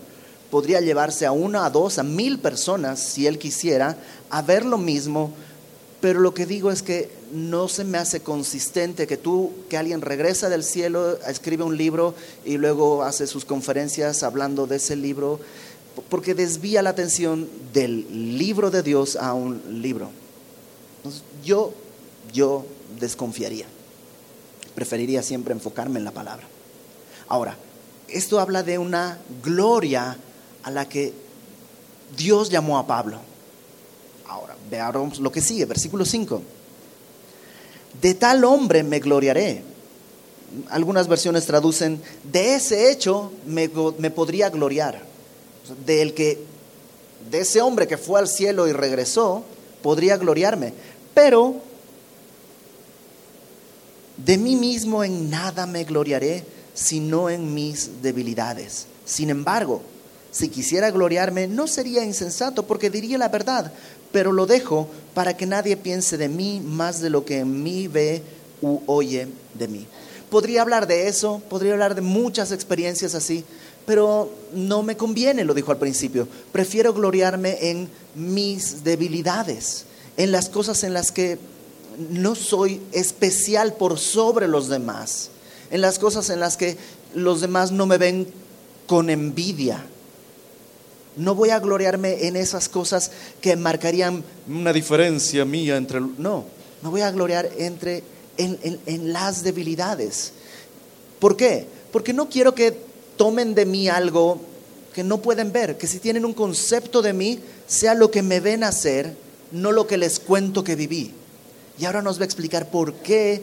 Podría 0.50 0.82
llevarse 0.82 1.24
a 1.24 1.32
una, 1.32 1.64
a 1.64 1.70
dos, 1.70 1.98
a 1.98 2.02
mil 2.02 2.40
personas, 2.40 3.00
si 3.00 3.26
Él 3.26 3.38
quisiera, 3.38 3.96
a 4.28 4.42
ver 4.42 4.66
lo 4.66 4.76
mismo, 4.76 5.32
pero 6.00 6.20
lo 6.20 6.32
que 6.34 6.46
digo 6.46 6.70
es 6.70 6.82
que 6.82 7.10
no 7.32 7.68
se 7.68 7.84
me 7.84 7.98
hace 7.98 8.20
consistente 8.20 9.06
que 9.06 9.16
tú, 9.16 9.52
que 9.68 9.76
alguien 9.76 10.00
regresa 10.00 10.48
del 10.48 10.62
cielo, 10.62 11.18
escribe 11.26 11.64
un 11.64 11.76
libro 11.76 12.14
y 12.44 12.56
luego 12.56 13.02
hace 13.02 13.26
sus 13.26 13.44
conferencias 13.44 14.22
hablando 14.22 14.66
de 14.66 14.76
ese 14.76 14.94
libro, 14.94 15.40
porque 16.08 16.34
desvía 16.34 16.82
la 16.82 16.90
atención 16.90 17.48
del 17.72 18.38
libro 18.38 18.70
de 18.70 18.82
Dios 18.82 19.16
a 19.16 19.34
un 19.34 19.82
libro. 19.82 20.10
yo, 21.44 21.72
yo 22.32 22.64
desconfiaría. 22.98 23.66
Preferiría 24.74 25.22
siempre 25.22 25.52
enfocarme 25.52 25.98
en 25.98 26.04
la 26.04 26.12
palabra. 26.12 26.46
Ahora, 27.28 27.56
esto 28.08 28.40
habla 28.40 28.62
de 28.62 28.78
una 28.78 29.18
gloria 29.42 30.16
a 30.62 30.70
la 30.70 30.88
que 30.88 31.12
Dios 32.16 32.48
llamó 32.48 32.78
a 32.78 32.86
Pablo. 32.86 33.18
Ahora, 34.26 34.56
veamos 34.70 35.18
lo 35.18 35.32
que 35.32 35.40
sigue, 35.40 35.64
versículo 35.66 36.04
5. 36.04 36.42
De 38.00 38.14
tal 38.14 38.44
hombre 38.44 38.82
me 38.82 39.00
gloriaré. 39.00 39.62
Algunas 40.70 41.08
versiones 41.08 41.44
traducen, 41.44 42.00
de 42.24 42.54
ese 42.54 42.90
hecho 42.90 43.32
me, 43.46 43.70
me 43.98 44.10
podría 44.10 44.48
gloriar. 44.48 45.07
Que, 45.86 46.38
de 47.30 47.38
ese 47.38 47.60
hombre 47.60 47.86
que 47.86 47.96
fue 47.96 48.20
al 48.20 48.28
cielo 48.28 48.68
y 48.68 48.72
regresó, 48.72 49.44
podría 49.82 50.16
gloriarme. 50.16 50.72
Pero 51.14 51.56
de 54.16 54.38
mí 54.38 54.56
mismo 54.56 55.04
en 55.04 55.30
nada 55.30 55.66
me 55.66 55.84
gloriaré, 55.84 56.44
sino 56.74 57.30
en 57.30 57.54
mis 57.54 58.02
debilidades. 58.02 58.86
Sin 59.04 59.30
embargo, 59.30 59.82
si 60.30 60.48
quisiera 60.48 60.90
gloriarme, 60.90 61.46
no 61.46 61.66
sería 61.66 62.04
insensato, 62.04 62.66
porque 62.66 62.90
diría 62.90 63.18
la 63.18 63.28
verdad, 63.28 63.72
pero 64.12 64.32
lo 64.32 64.46
dejo 64.46 64.88
para 65.14 65.36
que 65.36 65.46
nadie 65.46 65.76
piense 65.76 66.16
de 66.16 66.28
mí 66.28 66.60
más 66.60 67.00
de 67.00 67.10
lo 67.10 67.24
que 67.24 67.38
en 67.38 67.62
mí 67.62 67.88
ve 67.88 68.22
u 68.60 68.80
oye 68.86 69.28
de 69.54 69.68
mí. 69.68 69.86
Podría 70.30 70.62
hablar 70.62 70.86
de 70.86 71.08
eso, 71.08 71.40
podría 71.48 71.72
hablar 71.72 71.94
de 71.94 72.02
muchas 72.02 72.52
experiencias 72.52 73.14
así, 73.14 73.44
pero 73.88 74.30
no 74.52 74.82
me 74.82 74.98
conviene, 74.98 75.44
lo 75.44 75.54
dijo 75.54 75.72
al 75.72 75.78
principio. 75.78 76.28
Prefiero 76.52 76.92
gloriarme 76.92 77.70
en 77.70 77.88
mis 78.14 78.84
debilidades, 78.84 79.86
en 80.18 80.30
las 80.30 80.50
cosas 80.50 80.84
en 80.84 80.92
las 80.92 81.10
que 81.10 81.38
no 82.10 82.34
soy 82.34 82.82
especial 82.92 83.72
por 83.72 83.98
sobre 83.98 84.46
los 84.46 84.68
demás, 84.68 85.30
en 85.70 85.80
las 85.80 85.98
cosas 85.98 86.28
en 86.28 86.38
las 86.38 86.58
que 86.58 86.76
los 87.14 87.40
demás 87.40 87.72
no 87.72 87.86
me 87.86 87.96
ven 87.96 88.28
con 88.86 89.08
envidia, 89.08 89.82
no 91.16 91.34
voy 91.34 91.48
a 91.48 91.58
gloriarme 91.58 92.26
en 92.26 92.36
esas 92.36 92.68
cosas 92.68 93.10
que 93.40 93.56
marcarían 93.56 94.22
una 94.46 94.74
diferencia 94.74 95.46
mía 95.46 95.78
entre... 95.78 96.00
No, 96.00 96.44
me 96.82 96.90
voy 96.90 97.00
a 97.00 97.10
gloriar 97.10 97.48
entre, 97.56 98.02
en, 98.36 99.12
las 99.14 99.42
debilidades. 99.44 100.32
¿Por 101.18 101.38
qué? 101.38 101.66
Porque 101.90 102.12
no 102.12 102.28
quiero 102.28 102.54
que 102.54 102.87
tomen 103.18 103.54
de 103.54 103.66
mí 103.66 103.88
algo 103.88 104.40
que 104.94 105.04
no 105.04 105.18
pueden 105.18 105.52
ver, 105.52 105.76
que 105.76 105.86
si 105.86 105.98
tienen 105.98 106.24
un 106.24 106.32
concepto 106.32 107.02
de 107.02 107.12
mí, 107.12 107.40
sea 107.66 107.92
lo 107.92 108.10
que 108.10 108.22
me 108.22 108.40
ven 108.40 108.64
hacer, 108.64 109.14
no 109.52 109.72
lo 109.72 109.86
que 109.86 109.98
les 109.98 110.18
cuento 110.18 110.64
que 110.64 110.74
viví. 110.74 111.12
Y 111.78 111.84
ahora 111.84 112.00
nos 112.00 112.18
va 112.18 112.22
a 112.22 112.24
explicar 112.24 112.70
por 112.70 112.94
qué 112.94 113.42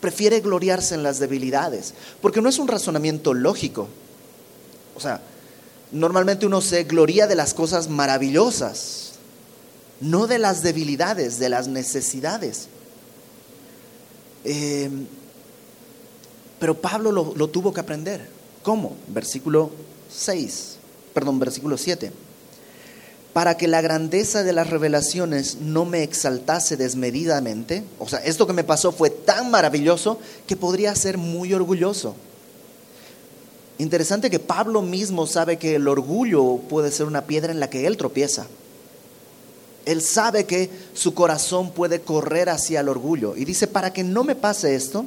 prefiere 0.00 0.40
gloriarse 0.40 0.94
en 0.94 1.02
las 1.02 1.18
debilidades, 1.18 1.94
porque 2.22 2.40
no 2.40 2.48
es 2.48 2.58
un 2.58 2.68
razonamiento 2.68 3.34
lógico. 3.34 3.88
O 4.96 5.00
sea, 5.00 5.20
normalmente 5.92 6.46
uno 6.46 6.60
se 6.60 6.84
gloria 6.84 7.26
de 7.26 7.34
las 7.34 7.52
cosas 7.52 7.88
maravillosas, 7.88 9.12
no 10.00 10.26
de 10.26 10.38
las 10.38 10.62
debilidades, 10.62 11.38
de 11.38 11.48
las 11.50 11.68
necesidades. 11.68 12.68
Em, 14.44 15.06
pero 16.60 16.80
Pablo 16.80 17.10
lo, 17.10 17.48
tuvo 17.48 17.72
que 17.72 17.80
aprender. 17.80 18.28
¿Cómo? 18.62 18.94
Versículo 19.08 19.70
6, 20.12 20.76
perdón, 21.12 21.40
versículo 21.40 21.76
7 21.76 22.12
para 23.32 23.56
que 23.56 23.68
la 23.68 23.80
grandeza 23.80 24.42
de 24.42 24.52
las 24.52 24.70
revelaciones 24.70 25.58
no 25.60 25.84
me 25.84 26.02
exaltase 26.02 26.76
desmedidamente. 26.76 27.84
O 28.00 28.08
sea, 28.08 28.18
esto 28.18 28.44
que 28.44 28.52
me 28.52 28.64
pasó 28.64 28.90
fue 28.90 29.08
tan 29.08 29.52
maravilloso 29.52 30.18
que 30.48 30.56
podría 30.56 30.92
ser 30.96 31.16
muy 31.16 31.54
orgulloso. 31.54 32.16
Interesante 33.78 34.30
que 34.30 34.40
Pablo 34.40 34.82
mismo 34.82 35.28
sabe 35.28 35.58
que 35.58 35.76
el 35.76 35.86
orgullo 35.86 36.56
puede 36.68 36.90
ser 36.90 37.06
una 37.06 37.22
piedra 37.22 37.52
en 37.52 37.60
la 37.60 37.70
que 37.70 37.86
él 37.86 37.96
tropieza. 37.96 38.46
Él 39.86 40.02
sabe 40.02 40.44
que 40.44 40.68
su 40.92 41.14
corazón 41.14 41.70
puede 41.70 42.00
correr 42.00 42.50
hacia 42.50 42.80
el 42.80 42.88
orgullo. 42.88 43.36
Y 43.36 43.44
dice, 43.44 43.68
para 43.68 43.92
que 43.92 44.04
no 44.04 44.24
me 44.24 44.34
pase 44.34 44.74
esto, 44.74 45.06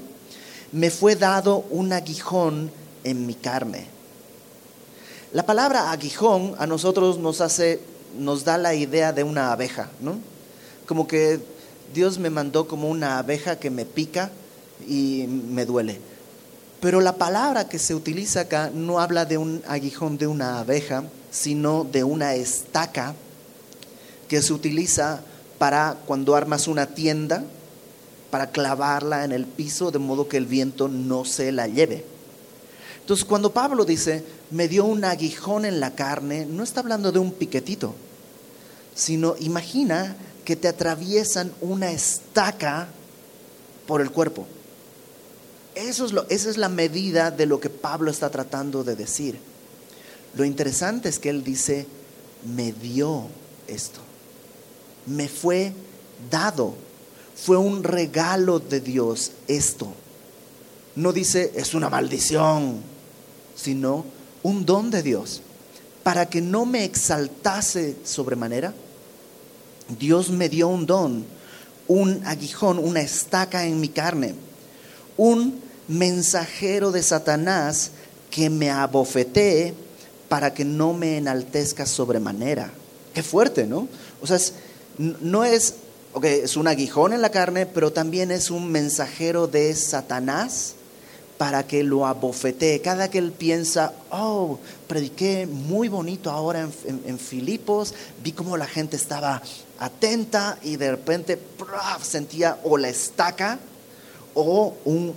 me 0.74 0.89
fue 0.89 1.15
dado 1.15 1.63
un 1.70 1.94
aguijón 1.94 2.72
en 3.03 3.25
mi 3.25 3.36
carne. 3.36 3.86
La 5.32 5.46
palabra 5.46 5.92
aguijón 5.92 6.56
a 6.58 6.68
nosotros 6.68 7.20
nos 7.20 7.42
hace, 7.42 7.80
nos 8.18 8.44
da 8.44 8.58
la 8.58 8.74
idea 8.74 9.13
de 9.13 9.24
una 9.24 9.51
abeja, 9.51 9.89
¿no? 10.01 10.18
Como 10.88 11.08
que 11.08 11.39
Dios 11.94 12.18
me 12.18 12.30
mandó 12.30 12.68
como 12.68 12.89
una 12.89 13.20
abeja 13.20 13.58
que 13.58 13.70
me 13.70 13.86
pica 13.86 14.32
y 14.88 15.27
me 15.27 15.65
duele. 15.65 16.00
Pero 16.82 17.01
la 17.01 17.15
palabra 17.15 17.70
que 17.70 17.80
se 17.80 17.96
utiliza 17.96 18.42
acá 18.42 18.72
no 18.74 19.00
habla 19.00 19.25
de 19.25 19.38
un 19.38 19.62
aguijón 19.68 20.18
de 20.18 20.27
una 20.27 20.60
abeja, 20.60 21.03
sino 21.32 21.84
de 21.84 22.03
una 22.03 22.34
estaca 22.34 23.13
que 24.27 24.42
se 24.42 24.53
utiliza 24.53 25.22
para 25.60 25.98
cuando 26.06 26.36
armas 26.36 26.68
una 26.68 26.88
tienda, 26.88 27.44
para 28.34 28.50
clavarla 28.50 29.25
en 29.25 29.32
el 29.32 29.46
piso 29.46 29.92
de 29.92 30.00
modo 30.00 30.28
que 30.28 30.38
el 30.38 30.48
viento 30.48 30.88
no 30.88 31.24
se 31.24 31.52
la 31.52 31.68
lleve. 31.68 32.04
Entonces, 33.00 33.25
cuando 33.25 33.54
Pablo 33.54 33.86
dice, 33.86 34.24
me 34.50 34.68
dio 34.68 34.86
un 34.86 35.06
aguijón 35.06 35.66
en 35.66 35.80
la 35.80 35.94
carne, 35.94 36.48
no 36.48 36.63
está 36.63 36.80
hablando 36.80 37.12
de 37.12 37.20
un 37.20 37.32
piquetito, 37.32 37.94
sino 38.96 39.36
imagina 39.40 40.16
que 40.46 40.56
te 40.56 40.68
atraviesan 40.68 41.54
una 41.62 41.92
estaca 41.92 42.88
por 43.86 44.02
el 44.02 44.10
cuerpo. 44.10 44.48
Eso 45.75 46.04
es 46.04 46.12
lo, 46.12 46.28
esa 46.28 46.50
es 46.50 46.58
la 46.58 46.70
medida 46.70 47.30
de 47.30 47.46
lo 47.46 47.60
que 47.60 47.70
Pablo 47.70 48.10
está 48.10 48.32
tratando 48.32 48.84
de 48.84 48.96
decir. 48.96 49.38
Lo 50.36 50.44
interesante 50.44 51.08
es 51.08 51.20
que 51.20 51.30
él 51.30 51.44
dice, 51.44 51.86
me 52.44 52.72
dio 52.72 53.28
esto, 53.68 54.00
me 55.06 55.28
fue 55.28 55.72
dado, 56.32 56.74
fue 57.36 57.58
un 57.58 57.84
regalo 57.84 58.60
de 58.60 58.80
Dios 58.80 59.32
esto. 59.48 59.94
No 60.96 61.12
dice, 61.12 61.52
es 61.56 61.74
una 61.74 61.90
maldición, 61.90 62.82
sino 63.56 64.06
un 64.44 64.66
don 64.66 64.92
de 64.92 65.04
Dios. 65.04 65.42
Para 66.04 66.30
que 66.30 66.42
no 66.42 66.66
me 66.66 66.84
exaltase 66.84 67.96
sobremanera, 68.04 68.74
Dios 70.00 70.30
me 70.30 70.50
dio 70.50 70.68
un 70.68 70.86
don, 70.86 71.25
un 71.88 72.25
aguijón, 72.25 72.78
una 72.78 73.02
estaca 73.02 73.66
en 73.66 73.80
mi 73.80 73.90
carne 73.90 74.36
un 75.18 75.62
mensajero 75.88 76.92
de 76.92 77.04
Satanás 77.04 77.92
que 78.30 78.50
me 78.50 78.70
abofetee 78.70 79.74
para 80.30 80.54
que 80.54 80.66
no 80.66 80.94
me 80.94 81.18
enaltezca 81.18 81.86
sobremanera. 81.86 82.72
Qué 83.13 83.22
fuerte, 83.22 83.68
¿no? 83.68 83.88
O 84.22 84.28
sea, 84.28 84.40
no 84.98 85.44
es, 85.44 85.75
ok, 86.13 86.25
es 86.25 86.55
un 86.58 86.67
aguijón 86.67 87.13
en 87.13 87.22
la 87.22 87.29
carne, 87.29 87.65
pero 87.65 87.91
también 87.91 88.32
es 88.32 88.51
un 88.51 88.72
mensajero 88.72 89.48
de 89.48 89.74
Satanás 89.75 90.75
para 91.38 91.65
que 91.65 91.84
lo 91.84 92.05
abofetee. 92.05 92.82
Cada 92.82 93.10
que 93.10 93.17
él 93.17 93.32
piensa, 93.32 93.93
oh, 94.12 94.60
prediqué 94.88 95.48
muy 95.48 95.89
bonito 95.89 96.29
ahora 96.29 96.70
en, 96.86 97.20
Filipos, 97.20 97.93
vi 98.24 98.32
cómo 98.32 98.58
la 98.58 98.67
gente 98.67 98.96
estaba 98.96 99.41
atenta 99.79 100.58
y 100.62 100.77
de 100.77 100.91
repente 100.91 101.39
sentía 102.01 102.60
o 102.63 102.77
la 102.77 102.89
estaca 102.89 103.60
o 104.36 104.75
un, 104.86 105.13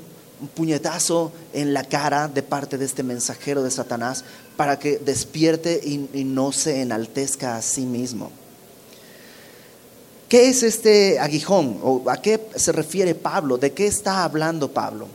puñetazo 0.55 1.33
en 1.55 1.73
la 1.73 1.83
cara 1.85 2.29
de 2.29 2.43
parte 2.43 2.77
de 2.77 2.85
este 2.85 3.03
mensajero 3.03 3.63
de 3.63 3.71
Satanás 3.71 4.23
para 4.57 4.79
que 4.79 4.99
despierte 4.99 5.81
y 5.83 6.25
no 6.25 6.53
se 6.53 6.83
enaltezca 6.83 7.57
a 7.57 7.63
sí 7.63 7.87
mismo. 7.87 8.31
¿Qué 10.29 10.49
es 10.49 10.65
este 10.65 11.21
aguijón? 11.21 11.79
¿O 11.83 12.11
a 12.11 12.21
qué 12.21 12.41
se 12.57 12.73
refiere 12.73 13.15
Pablo? 13.15 13.59
¿De 13.59 13.73
qué 13.73 13.87
está 13.87 14.25
hablando 14.25 14.73
Pablo? 14.73 15.07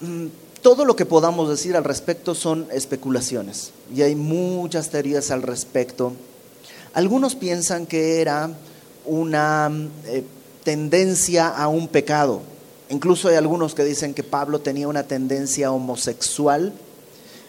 Mm, 0.00 0.26
todo 0.62 0.84
lo 0.84 0.94
que 0.94 1.06
podamos 1.06 1.48
decir 1.48 1.76
al 1.76 1.84
respecto 1.84 2.34
son 2.34 2.68
especulaciones 2.72 3.72
y 3.94 4.02
hay 4.02 4.14
muchas 4.14 4.90
teorías 4.90 5.30
al 5.30 5.42
respecto. 5.42 6.12
Algunos 6.92 7.34
piensan 7.34 7.86
que 7.86 8.20
era 8.20 8.50
una 9.04 9.70
eh, 10.06 10.24
tendencia 10.62 11.48
a 11.48 11.68
un 11.68 11.88
pecado. 11.88 12.42
Incluso 12.88 13.28
hay 13.28 13.34
algunos 13.34 13.74
que 13.74 13.84
dicen 13.84 14.14
que 14.14 14.22
Pablo 14.22 14.60
tenía 14.60 14.86
una 14.86 15.02
tendencia 15.02 15.72
homosexual 15.72 16.72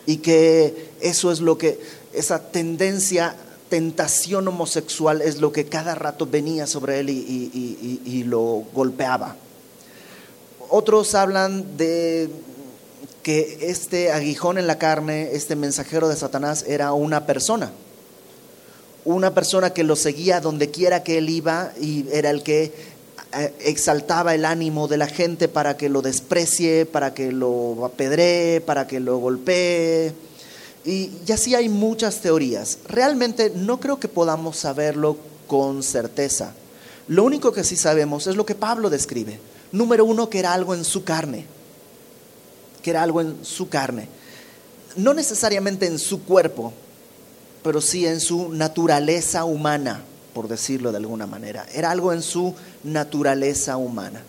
y 0.08 0.18
que 0.18 0.90
eso 1.02 1.32
es 1.32 1.40
lo 1.40 1.58
que, 1.58 1.80
esa 2.14 2.52
tendencia 2.52 3.36
tentación 3.70 4.48
homosexual 4.48 5.22
es 5.22 5.40
lo 5.42 5.52
que 5.52 5.66
cada 5.66 5.96
rato 5.96 6.26
venía 6.26 6.68
sobre 6.68 7.00
él 7.00 7.10
y, 7.10 8.24
lo 8.24 8.64
golpeaba. 8.74 9.36
Otros 10.70 11.16
hablan 11.16 11.78
de 11.78 12.30
que 13.24 13.70
este 13.70 14.12
aguijón 14.12 14.58
en 14.58 14.68
la 14.68 14.78
carne, 14.78 15.30
este 15.34 15.56
mensajero 15.56 16.08
de 16.10 16.16
Satanás, 16.16 16.66
era 16.68 16.94
una 16.94 17.26
persona. 17.26 17.72
Una 19.06 19.34
persona 19.34 19.70
que 19.70 19.84
lo 19.84 19.96
seguía 19.96 20.42
donde 20.42 20.70
quiera 20.70 21.04
que 21.04 21.18
él 21.18 21.30
iba 21.30 21.72
y 21.80 22.06
era 22.12 22.30
el 22.30 22.44
que 22.44 22.74
eh, 23.34 23.54
exaltaba 23.62 24.36
el 24.36 24.44
ánimo 24.44 24.90
de 24.90 24.98
la 24.98 25.08
gente 25.08 25.48
para 25.48 25.78
que 25.78 25.88
lo 25.88 26.02
desprecie, 26.02 26.86
para 26.86 27.14
que 27.14 27.32
lo 27.32 27.86
apedree, 27.86 28.60
para 28.60 28.88
que 28.88 29.00
lo 29.00 29.18
golpee 29.18 30.14
y, 30.86 31.12
así 31.32 31.56
hay 31.56 31.70
muchas 31.70 32.22
teorías. 32.22 32.80
Realmente 32.88 33.52
no 33.56 33.80
creo 33.80 34.00
que 34.00 34.08
podamos 34.08 34.58
saberlo 34.58 35.18
con 35.48 35.84
certeza. 35.84 36.54
Lo 37.08 37.24
único 37.24 37.52
que 37.52 37.64
sí 37.64 37.76
sabemos 37.76 38.28
es 38.28 38.36
lo 38.36 38.46
que 38.46 38.56
Pablo 38.56 38.90
describe. 38.90 39.40
Número 39.72 40.06
uno, 40.06 40.30
que 40.30 40.40
era 40.40 40.54
algo 40.54 40.74
en 40.74 40.84
su 40.84 41.04
carne. 41.04 41.46
Que 42.82 42.92
era 42.92 43.04
algo 43.04 43.22
en 43.22 43.44
su 43.44 43.70
carne. 43.70 44.08
No 44.96 45.14
necesariamente 45.14 45.88
en 45.88 46.00
su 46.00 46.24
cuerpo, 46.24 46.74
pero 47.64 47.82
sí 47.82 48.06
en 48.06 48.20
su 48.20 48.50
naturaleza 48.50 49.46
humana, 49.46 50.02
por 50.34 50.48
decirlo 50.48 50.92
de 50.92 50.98
alguna 50.98 51.28
manera. 51.28 51.66
Era 51.74 51.92
algo 51.92 52.14
en 52.14 52.22
su 52.22 52.56
naturaleza 52.84 53.78
humana. 53.78 54.24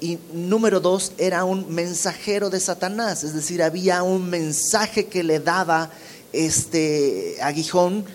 Y 0.00 0.18
número 0.32 0.80
dos, 0.80 1.12
era 1.18 1.44
un 1.44 1.74
mensajero 1.74 2.48
de 2.48 2.58
Satanás, 2.58 3.22
es 3.22 3.34
decir, 3.34 3.62
había 3.62 4.02
un 4.02 4.30
mensaje 4.30 5.06
que 5.06 5.22
le 5.22 5.40
daba 5.40 5.90
este 6.32 7.36
aguijón. 7.42 8.06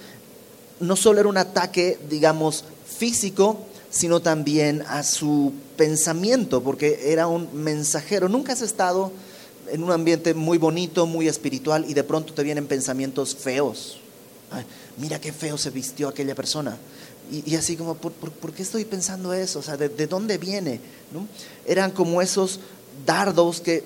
No 0.80 0.96
solo 0.96 1.20
era 1.20 1.30
un 1.30 1.38
ataque, 1.38 2.00
digamos, 2.10 2.66
físico, 2.98 3.60
sino 3.92 4.20
también 4.20 4.84
a 4.88 5.04
su 5.04 5.54
pensamiento, 5.78 6.64
porque 6.64 7.12
era 7.14 7.28
un 7.28 7.50
mensajero. 7.54 8.30
Nunca 8.30 8.54
has 8.54 8.62
estado 8.62 9.12
en 9.72 9.84
un 9.84 9.92
ambiente 9.92 10.34
muy 10.34 10.58
bonito, 10.58 11.06
muy 11.06 11.28
espiritual, 11.28 11.86
y 11.88 11.94
de 11.94 12.04
pronto 12.04 12.34
te 12.34 12.44
vienen 12.44 12.68
pensamientos 12.68 13.36
feos. 13.36 14.00
mira 14.98 15.20
qué 15.22 15.32
feo 15.32 15.58
se 15.58 15.70
vistió 15.70 16.08
aquella 16.08 16.36
persona. 16.36 16.78
Y, 17.32 17.56
así 17.56 17.76
como, 17.76 17.96
¿por, 17.96 18.54
qué 18.54 18.62
estoy 18.62 18.86
pensando 18.86 19.34
eso? 19.34 19.60
O 19.60 19.62
sea, 19.64 19.78
¿de, 19.78 20.08
dónde 20.08 20.38
viene? 20.38 20.80
Eran 21.66 21.92
como 21.92 22.22
esos 22.22 22.60
dardos 23.06 23.62
que 23.62 23.84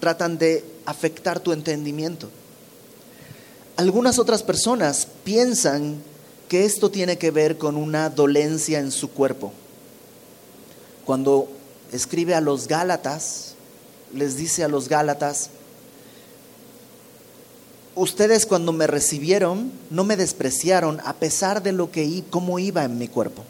tratan 0.00 0.38
de 0.38 0.64
afectar 0.84 1.40
tu 1.40 1.52
entendimiento. 1.52 2.28
Algunas 3.76 4.18
otras 4.18 4.42
personas 4.42 5.08
piensan 5.24 6.02
que 6.48 6.64
esto 6.64 6.90
tiene 6.90 7.18
que 7.18 7.30
ver 7.30 7.58
con 7.58 7.76
una 7.76 8.10
dolencia 8.10 8.78
en 8.78 8.90
su 8.92 9.10
cuerpo. 9.10 9.52
Cuando 11.04 11.48
escribe 11.92 12.34
a 12.34 12.40
los 12.40 12.68
Gálatas, 12.68 13.54
les 14.12 14.36
dice 14.36 14.64
a 14.64 14.68
los 14.68 14.88
Gálatas, 14.88 15.50
ustedes 17.96 18.46
cuando 18.46 18.72
me 18.72 18.86
recibieron 18.86 19.72
no 19.90 20.04
me 20.04 20.16
despreciaron 20.16 21.00
a 21.04 21.14
pesar 21.14 21.62
de 21.62 21.72
lo 21.72 21.90
que 21.90 22.24
cómo 22.30 22.58
iba 22.58 22.84
en 22.84 22.98
mi 22.98 23.08
cuerpo. 23.08 23.44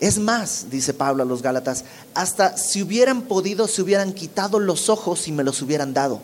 Es 0.00 0.18
más, 0.18 0.66
dice 0.68 0.94
Pablo 0.94 1.22
a 1.22 1.26
los 1.26 1.42
Gálatas, 1.42 1.84
hasta 2.14 2.56
si 2.56 2.82
hubieran 2.82 3.22
podido, 3.22 3.68
se 3.68 3.82
hubieran 3.82 4.12
quitado 4.12 4.58
los 4.58 4.88
ojos 4.88 5.28
y 5.28 5.32
me 5.32 5.44
los 5.44 5.62
hubieran 5.62 5.94
dado. 5.94 6.20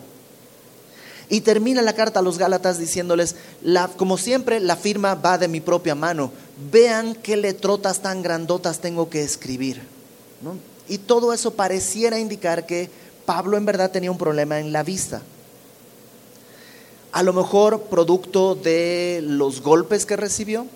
Y 1.29 1.41
termina 1.41 1.81
la 1.81 1.93
carta 1.93 2.19
a 2.19 2.23
los 2.23 2.37
Gálatas 2.37 2.77
diciéndoles, 2.77 3.35
la, 3.61 3.87
como 3.87 4.17
siempre, 4.17 4.59
la 4.59 4.75
firma 4.75 5.15
va 5.15 5.37
de 5.37 5.47
mi 5.47 5.61
propia 5.61 5.95
mano. 5.95 6.31
Vean 6.71 7.15
qué 7.15 7.37
letrotas 7.37 8.01
tan 8.01 8.21
grandotas 8.21 8.79
tengo 8.79 9.09
que 9.09 9.23
escribir. 9.23 9.81
Y 10.89 10.97
todo 10.97 11.31
eso 11.31 11.51
pareciera 11.51 12.19
indicar 12.19 12.65
que 12.65 12.89
Pablo 13.25 13.55
en 13.55 13.65
verdad 13.65 13.91
tenía 13.91 14.11
un 14.11 14.17
problema 14.17 14.59
en 14.59 14.73
la 14.73 14.83
vista 14.83 15.21
a 17.11 17.23
lo 17.23 17.33
mejor 17.33 17.83
producto 17.83 18.55
de 18.55 19.21
los 19.23 19.61
golpes 19.61 20.05
que 20.05 20.15
recibió, 20.15 20.67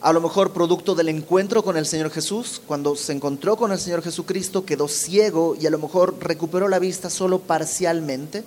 a 0.00 0.12
lo 0.12 0.20
mejor 0.20 0.52
producto 0.52 0.94
del 0.94 1.10
encuentro 1.10 1.62
con 1.62 1.76
el 1.76 1.84
Señor 1.84 2.10
Jesús, 2.10 2.62
cuando 2.66 2.96
se 2.96 3.12
encontró 3.12 3.56
con 3.56 3.70
el 3.70 3.78
Señor 3.78 4.02
Jesucristo 4.02 4.64
quedó 4.64 4.88
ciego 4.88 5.56
y 5.60 5.66
a 5.66 5.70
lo 5.70 5.78
mejor 5.78 6.16
recuperó 6.20 6.68
la 6.68 6.78
vista 6.78 7.10
solo 7.10 7.40
parcialmente. 7.40 8.42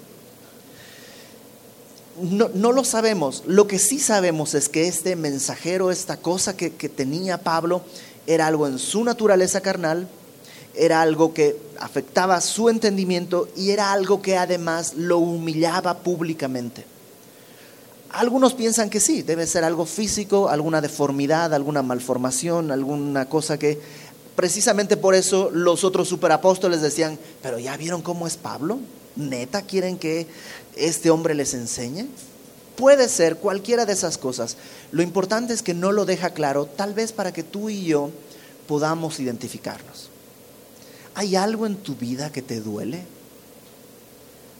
No, 2.21 2.49
no 2.53 2.71
lo 2.71 2.83
sabemos, 2.83 3.43
lo 3.45 3.67
que 3.67 3.79
sí 3.79 3.99
sabemos 3.99 4.53
es 4.53 4.69
que 4.69 4.87
este 4.87 5.15
mensajero, 5.15 5.91
esta 5.91 6.17
cosa 6.17 6.55
que, 6.55 6.73
que 6.73 6.89
tenía 6.89 7.39
Pablo, 7.39 7.81
era 8.25 8.47
algo 8.47 8.67
en 8.67 8.79
su 8.79 9.03
naturaleza 9.03 9.61
carnal, 9.61 10.07
era 10.75 11.01
algo 11.01 11.33
que 11.33 11.57
afectaba 11.79 12.39
su 12.41 12.69
entendimiento 12.69 13.47
y 13.55 13.71
era 13.71 13.91
algo 13.91 14.21
que 14.21 14.37
además 14.37 14.93
lo 14.95 15.19
humillaba 15.19 15.99
públicamente. 15.99 16.85
Algunos 18.11 18.53
piensan 18.53 18.89
que 18.89 18.99
sí, 18.99 19.23
debe 19.23 19.47
ser 19.47 19.63
algo 19.63 19.85
físico, 19.85 20.49
alguna 20.49 20.81
deformidad, 20.81 21.53
alguna 21.53 21.81
malformación, 21.81 22.71
alguna 22.71 23.27
cosa 23.27 23.57
que 23.57 23.79
precisamente 24.35 24.97
por 24.97 25.15
eso 25.15 25.49
los 25.51 25.83
otros 25.83 26.09
superapóstoles 26.09 26.81
decían, 26.81 27.17
pero 27.41 27.57
ya 27.59 27.75
vieron 27.75 28.01
cómo 28.01 28.27
es 28.27 28.37
Pablo, 28.37 28.79
neta 29.15 29.63
quieren 29.63 29.97
que 29.97 30.27
este 30.75 31.09
hombre 31.09 31.33
les 31.33 31.53
enseñe. 31.53 32.07
Puede 32.75 33.09
ser 33.09 33.37
cualquiera 33.37 33.85
de 33.85 33.93
esas 33.93 34.17
cosas. 34.17 34.57
Lo 34.91 35.03
importante 35.03 35.53
es 35.53 35.61
que 35.61 35.75
no 35.75 35.91
lo 35.91 36.05
deja 36.05 36.31
claro, 36.31 36.65
tal 36.65 36.93
vez 36.93 37.11
para 37.11 37.31
que 37.31 37.43
tú 37.43 37.69
y 37.69 37.83
yo 37.83 38.09
podamos 38.67 39.19
identificarnos. 39.19 40.12
¿Hay 41.15 41.35
algo 41.35 41.65
en 41.65 41.75
tu 41.75 41.95
vida 41.95 42.31
que 42.31 42.41
te 42.41 42.59
duele? 42.59 43.03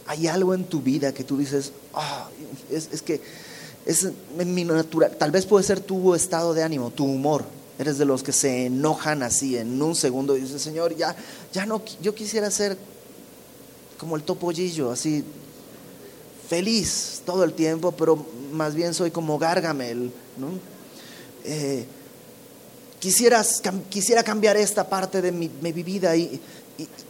¿Hay 0.06 0.28
algo 0.28 0.54
en 0.54 0.66
tu 0.66 0.82
vida 0.82 1.14
que 1.14 1.24
tú 1.24 1.38
dices, 1.38 1.72
ah, 1.94 2.30
es, 2.70 3.02
que 3.02 3.22
es 3.86 4.08
mi 4.36 4.64
natural? 4.66 5.16
Tal 5.18 5.32
vez 5.32 5.46
puede 5.46 5.64
ser 5.64 5.80
tu 5.80 6.14
estado 6.14 6.54
de 6.54 6.64
ánimo, 6.64 6.92
tu 6.92 7.06
humor. 7.06 7.46
Eres 7.80 7.98
de 7.98 8.06
los 8.06 8.22
que 8.22 8.32
se 8.32 8.68
enojan 8.68 9.24
así 9.24 9.58
en 9.58 9.82
un 9.82 9.96
segundo 9.96 10.38
y 10.38 10.42
dices, 10.42 10.62
Señor, 10.62 10.96
ya, 10.96 11.16
ya 11.52 11.66
no, 11.66 11.82
yo 12.02 12.14
quisiera 12.14 12.52
ser 12.52 12.78
como 13.98 14.16
el 14.16 14.24
topollillo, 14.24 14.92
así 14.92 15.24
feliz 16.48 17.22
todo 17.26 17.44
el 17.44 17.54
tiempo, 17.54 17.94
pero 17.94 18.24
más 18.52 18.76
bien 18.76 18.94
soy 18.94 19.10
como 19.10 19.40
Gargamel, 19.40 20.12
¿no? 20.38 20.50
Eh, 21.46 21.86
quisiera 23.04 24.24
cambiar 24.24 24.56
esta 24.56 24.88
parte 24.88 25.22
de 25.22 25.32
mi, 25.32 25.50
vida 25.50 26.16
y, 26.16 26.40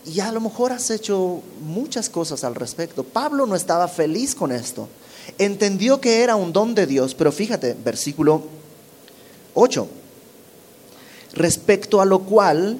y, 0.05 0.19
a 0.19 0.31
lo 0.31 0.41
mejor 0.41 0.71
has 0.71 0.89
hecho 0.89 1.41
muchas 1.61 2.09
cosas 2.09 2.43
al 2.43 2.55
respecto. 2.55 3.03
Pablo 3.03 3.45
no 3.45 3.55
estaba 3.55 3.87
feliz 3.87 4.33
con 4.33 4.51
esto. 4.51 4.89
Entendió 5.37 6.01
que 6.01 6.23
era 6.23 6.35
un 6.35 6.51
don 6.51 6.73
de 6.73 6.87
Dios, 6.87 7.15
pero 7.15 7.31
fíjate, 7.31 7.75
versículo 7.83 8.43
8. 9.53 9.87
Respecto 11.33 12.01
a 12.01 12.05
lo 12.05 12.19
cual, 12.19 12.77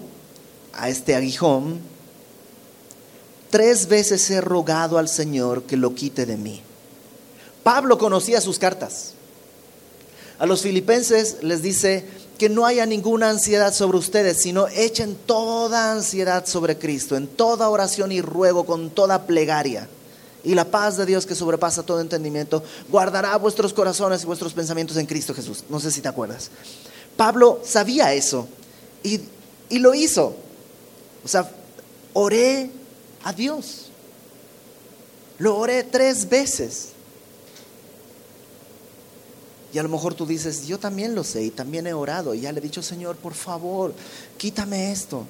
a 0.74 0.90
este 0.90 1.16
aguijón, 1.16 1.80
tres 3.50 3.88
veces 3.88 4.30
he 4.32 4.42
rogado 4.42 4.98
al 4.98 5.08
Señor 5.08 5.64
que 5.64 5.78
lo 5.78 5.94
quite 5.94 6.26
de 6.26 6.38
mí. 6.38 6.62
Pablo 7.64 7.98
conocía 7.98 8.42
sus 8.42 8.60
cartas. 8.60 9.14
A 10.40 10.46
los 10.46 10.62
filipenses 10.62 11.38
les 11.42 11.62
dice, 11.62 12.06
que 12.44 12.50
no 12.50 12.66
haya 12.66 12.86
ninguna 12.86 13.30
ansiedad 13.30 13.74
sobre 13.74 13.98
ustedes, 13.98 14.42
sino 14.42 14.68
echen 14.68 15.16
toda 15.16 15.94
ansiedad 15.94 16.46
sobre 16.46 16.78
Cristo, 16.78 17.16
en 17.16 17.26
toda 17.26 17.70
oración 17.70 18.12
y 18.12 18.20
ruego, 18.20 18.66
con 18.66 18.90
toda 18.90 19.26
plegaria. 19.26 19.88
Y 20.44 20.54
la 20.54 20.66
paz 20.66 20.98
de 20.98 21.06
Dios 21.06 21.26
que 21.26 21.36
sobrepasa 21.36 21.84
todo 21.84 22.02
entendimiento, 22.02 22.62
guardará 22.90 23.38
vuestros 23.38 23.72
corazones 23.72 24.24
y 24.24 24.26
vuestros 24.26 24.52
pensamientos 24.52 24.98
en 24.98 25.06
Cristo 25.06 25.34
Jesús. 25.34 25.64
No 25.70 25.80
sé 25.80 25.90
si 25.90 26.02
te 26.02 26.10
acuerdas. 26.10 26.52
Pablo 27.16 27.62
sabía 27.64 28.14
eso 28.14 28.46
y, 29.04 29.22
y 29.70 29.80
lo 29.80 29.94
hizo. 29.94 30.36
O 31.24 31.28
sea, 31.30 31.50
oré 32.12 32.70
a 33.24 33.32
Dios. 33.32 33.86
Lo 35.38 35.56
oré 35.56 35.84
tres 35.86 36.28
veces. 36.28 36.90
Y 39.74 39.80
a 39.80 39.84
lo 39.84 39.90
mejor 39.90 40.14
tú 40.14 40.28
dices, 40.28 40.68
yo 40.68 40.78
también 40.78 41.16
lo 41.16 41.24
sé 41.24 41.44
y 41.44 41.50
también 41.50 41.88
he 41.88 41.94
orado. 41.94 42.36
Y 42.36 42.42
ya 42.42 42.52
le 42.52 42.60
he 42.60 42.62
dicho, 42.62 42.84
Señor, 42.84 43.16
por 43.16 43.34
favor, 43.34 43.94
quítame 44.38 44.92
esto. 44.92 45.26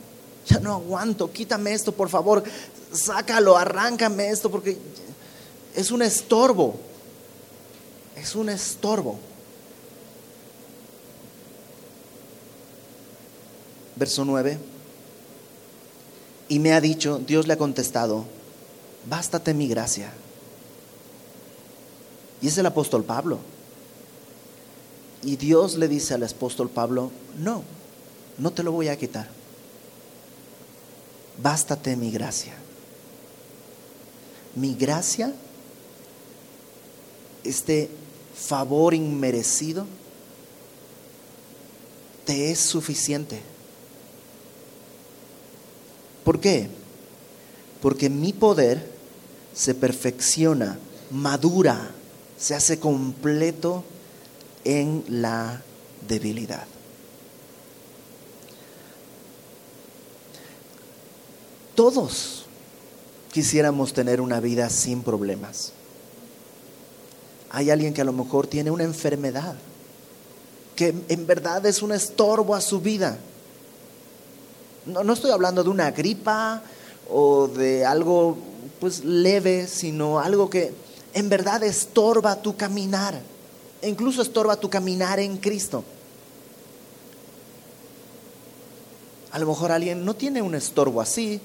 Ya 0.48 0.60
no 0.60 0.74
aguanto, 0.74 1.32
quítame 1.32 1.72
esto, 1.72 1.94
por 1.94 2.10
favor. 2.10 2.44
Sácalo, 2.92 3.56
arráncame 3.56 4.30
esto, 4.30 4.52
porque 4.52 4.78
es 5.74 5.92
un 5.92 6.02
estorbo. 6.02 6.76
Es 8.18 8.36
un 8.36 8.50
estorbo. 8.50 9.18
Verso 13.96 14.26
9. 14.26 14.58
Y 16.50 16.60
me 16.60 16.74
ha 16.74 16.82
dicho, 16.82 17.20
Dios 17.26 17.48
le 17.48 17.54
ha 17.54 17.58
contestado, 17.58 18.26
bástate 19.10 19.54
mi 19.54 19.70
gracia. 19.70 20.12
Y 22.42 22.48
es 22.48 22.58
el 22.58 22.66
apóstol 22.66 23.06
Pablo. 23.06 23.40
Y 25.24 25.38
Dios 25.38 25.76
le 25.76 25.88
dice 25.88 26.14
al 26.14 26.24
apóstol 26.24 26.70
Pablo, 26.70 27.12
no, 27.38 27.64
no 28.38 28.52
te 28.52 28.62
lo 28.62 28.72
voy 28.72 28.90
a 28.90 28.98
quitar. 28.98 29.30
Bástate 31.42 31.96
mi 31.96 32.12
gracia. 32.12 32.54
Mi 34.56 34.76
gracia, 34.76 35.34
este 37.44 37.90
favor 38.36 38.94
inmerecido, 38.94 39.88
te 42.26 42.52
es 42.52 42.60
suficiente. 42.60 43.42
¿Por 46.24 46.40
qué? 46.40 46.70
Porque 47.82 48.10
mi 48.10 48.34
poder 48.34 48.92
se 49.54 49.74
perfecciona, 49.74 50.78
madura, 51.12 51.92
se 52.38 52.56
hace 52.56 52.80
completo 52.80 53.84
en 54.66 55.04
la 55.08 55.62
debilidad. 56.08 56.66
Todos 61.76 62.46
quisiéramos 63.32 63.94
tener 63.94 64.22
una 64.22 64.40
vida 64.40 64.70
sin 64.70 65.02
problemas. 65.02 65.74
Hay 67.50 67.70
alguien 67.70 67.94
que 67.94 68.02
a 68.02 68.06
lo 68.06 68.14
mejor 68.14 68.48
tiene 68.48 68.72
una 68.72 68.84
enfermedad, 68.84 69.56
que 70.76 70.94
en 71.08 71.28
verdad 71.28 71.66
es 71.66 71.82
un 71.82 71.92
estorbo 71.92 72.56
a 72.56 72.62
su 72.62 72.80
vida. 72.80 73.18
No, 74.86 75.04
no 75.04 75.14
estoy 75.14 75.32
hablando 75.32 75.64
de 75.64 75.70
una 75.70 75.92
gripa 75.92 76.62
o 77.10 77.48
de 77.48 77.86
algo 77.86 78.38
pues 78.80 79.04
leve, 79.04 79.68
sino 79.68 80.20
algo 80.20 80.50
que 80.50 80.74
en 81.14 81.30
verdad 81.30 81.64
estorba 81.64 82.42
tu 82.42 82.56
caminar 82.56 83.33
incluso 83.88 84.22
estorba 84.22 84.56
tu 84.56 84.70
caminar 84.70 85.20
en 85.20 85.38
Cristo. 85.38 85.84
A 89.32 89.40
lo 89.40 89.48
mejor 89.48 89.72
alguien 89.72 90.06
no 90.06 90.16
tiene 90.16 90.42
un 90.42 90.54
estorbo 90.54 91.02
así, 91.02 91.42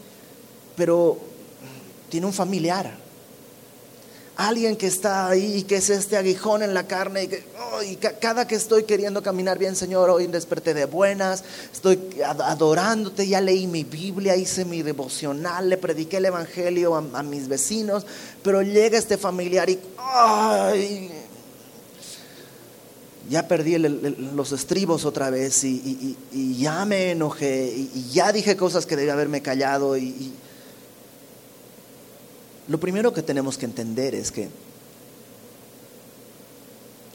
pero 0.77 1.18
tiene 2.11 2.27
un 2.27 2.35
familiar. 2.35 2.92
Alguien 4.37 4.77
que 4.77 4.87
está 4.87 5.29
ahí 5.29 5.57
y 5.57 5.62
que 5.64 5.77
es 5.77 5.90
este 5.90 6.16
aguijón 6.16 6.62
en 6.62 6.72
la 6.72 6.87
carne 6.87 7.24
y, 7.24 7.96
que, 7.96 8.12
cada 8.20 8.46
que 8.46 8.55
estoy 8.55 8.85
queriendo 8.85 9.22
caminar 9.22 9.59
bien, 9.59 9.74
Señor, 9.74 10.11
hoy 10.11 10.27
desperté 10.29 10.74
de 10.74 10.85
buenas, 10.85 11.42
estoy 11.72 11.98
adorándote, 12.24 13.27
ya 13.27 13.40
leí 13.40 13.66
mi 13.66 13.83
Biblia, 13.83 14.37
hice 14.37 14.64
mi 14.64 14.83
devocional, 14.83 15.68
le 15.68 15.77
prediqué 15.77 16.18
el 16.18 16.27
Evangelio 16.27 16.94
a, 16.94 17.22
mis 17.22 17.48
vecinos, 17.48 18.07
pero 18.44 18.62
llega 18.62 18.96
este 18.96 19.16
familiar 19.16 19.68
y 19.70 19.81
ya 23.28 23.46
perdí 23.46 23.76
los 23.78 24.52
estribos 24.52 25.04
otra 25.04 25.30
vez 25.30 25.62
y, 25.64 26.16
ya 26.58 26.84
me 26.84 27.10
enojé 27.10 27.66
y, 27.76 28.10
ya 28.12 28.32
dije 28.32 28.56
cosas 28.56 28.86
que 28.86 28.96
debía 28.96 29.12
haberme 29.12 29.42
callado. 29.42 29.96
Y, 29.96 30.32
lo 32.68 32.80
primero 32.80 33.12
que 33.12 33.22
tenemos 33.22 33.58
que 33.58 33.66
entender 33.66 34.14
es 34.14 34.30
que 34.30 34.48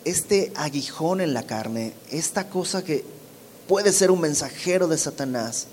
este 0.05 0.51
aguijón 0.55 1.21
en 1.21 1.33
la 1.33 1.43
carne, 1.43 1.93
esta 2.11 2.49
cosa 2.49 2.83
que 2.83 3.03
puede 3.67 3.91
ser 3.91 4.11
un 4.11 4.21
mensajero 4.21 4.87
de 4.87 4.97
Satanás, 4.97 5.67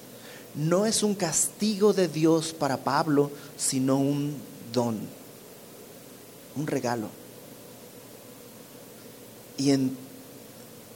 no 0.54 0.86
es 0.86 1.02
un 1.02 1.14
castigo 1.14 1.92
de 1.92 2.08
Dios 2.08 2.52
para 2.52 2.78
Pablo, 2.78 3.30
sino 3.56 3.96
un 3.96 4.36
don, 4.72 4.98
un 6.56 6.66
regalo. 6.66 7.08
Y 9.56 9.70
en 9.70 10.09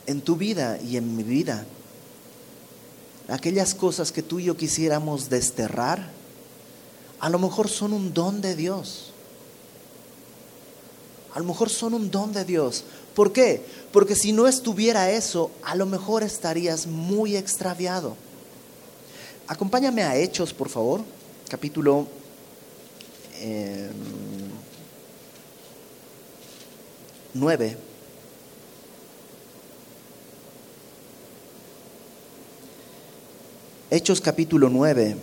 en 0.07 0.21
tu 0.21 0.37
vida 0.37 0.79
y 0.81 0.97
en 0.97 1.17
mi 1.17 1.23
vida. 1.23 1.65
Aquellas 3.29 3.75
cosas 3.75 4.13
que 4.13 4.23
tú 4.23 4.39
y 4.39 4.45
yo 4.45 4.57
quisiéramos 4.57 5.31
desterrar, 5.31 6.11
a 7.21 7.29
lo 7.31 7.39
mejor 7.39 7.69
son 7.69 7.93
un 7.93 8.13
don 8.13 8.41
de 8.41 8.55
Dios. 8.55 9.13
A 11.33 11.39
lo 11.39 11.47
mejor 11.47 11.71
son 11.71 11.95
un 11.95 12.11
don 12.11 12.33
de 12.33 12.45
Dios. 12.45 12.85
¿Por 13.15 13.33
qué? 13.33 13.65
Porque 13.93 14.15
si 14.15 14.33
no 14.33 14.47
estuviera 14.47 15.11
eso, 15.11 15.51
a 15.63 15.75
lo 15.75 15.87
mejor 15.87 16.23
estarías 16.23 16.87
muy 16.87 17.37
extraviado. 17.37 18.17
Acompáñame 19.47 20.03
a 20.03 20.17
Hechos, 20.17 20.53
por 20.53 20.69
favor, 20.69 21.03
capítulo 21.49 22.07
9. 27.35 27.94
Hechos 33.95 34.21
capítulo 34.21 34.69
9, 34.71 35.15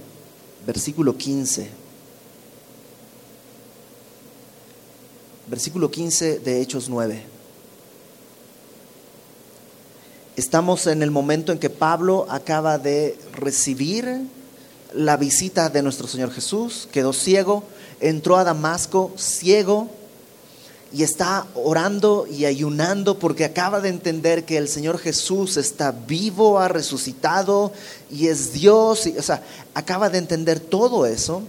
versículo 0.65 1.17
15. 1.17 1.69
Versículo 5.47 5.91
15 5.91 6.39
de 6.39 6.61
Hechos 6.61 6.87
9. 6.87 7.21
Estamos 10.37 10.87
en 10.87 11.03
el 11.03 11.11
momento 11.11 11.51
en 11.51 11.59
que 11.59 11.69
Pablo 11.69 12.25
acaba 12.29 12.77
de 12.77 13.19
recibir 13.33 14.21
la 14.93 15.17
visita 15.17 15.67
de 15.67 15.83
nuestro 15.83 16.07
Señor 16.07 16.31
Jesús, 16.31 16.87
quedó 16.93 17.11
ciego, 17.11 17.65
entró 17.99 18.37
a 18.37 18.45
Damasco 18.45 19.11
ciego, 19.17 19.89
y 20.93 21.03
está 21.03 21.47
orando 21.55 22.27
y 22.29 22.45
ayunando 22.45 23.17
porque 23.17 23.45
acaba 23.45 23.79
de 23.79 23.89
entender 23.89 24.43
que 24.43 24.57
el 24.57 24.67
Señor 24.67 24.97
Jesús 24.97 25.57
está 25.57 25.91
vivo, 25.91 26.59
ha 26.59 26.67
resucitado 26.67 27.71
y 28.11 28.27
es 28.27 28.51
Dios, 28.53 29.07
o 29.17 29.21
sea, 29.21 29.41
acaba 29.73 30.09
de 30.09 30.17
entender 30.17 30.59
todo 30.59 31.05
eso. 31.05 31.43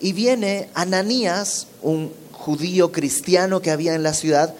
Y 0.00 0.12
viene 0.12 0.68
Ananías, 0.74 1.68
un 1.80 2.12
judío 2.32 2.90
cristiano 2.90 3.62
que 3.62 3.70
había 3.70 3.94
en 3.94 4.02
la 4.02 4.14
ciudad, 4.14 4.54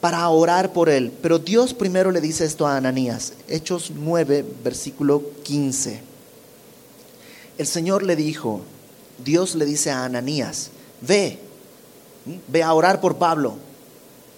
para 0.00 0.26
orar 0.30 0.72
por 0.72 0.88
él. 0.88 1.12
Pero 1.20 1.38
Dios 1.38 1.74
primero 1.74 2.10
le 2.10 2.22
dice 2.22 2.46
esto 2.46 2.66
a 2.66 2.78
Ananías, 2.78 3.34
Hechos 3.46 3.92
9, 3.94 4.44
versículo 4.64 5.22
15. 5.42 6.00
El 7.58 7.66
Señor 7.66 8.02
le 8.02 8.16
dijo, 8.16 8.62
Dios 9.22 9.54
le 9.54 9.66
dice 9.66 9.90
a 9.90 10.04
Ananías, 10.04 10.70
ve, 11.02 11.38
Ve 12.48 12.62
a 12.62 12.72
orar 12.74 13.00
por 13.00 13.16
Pablo. 13.16 13.56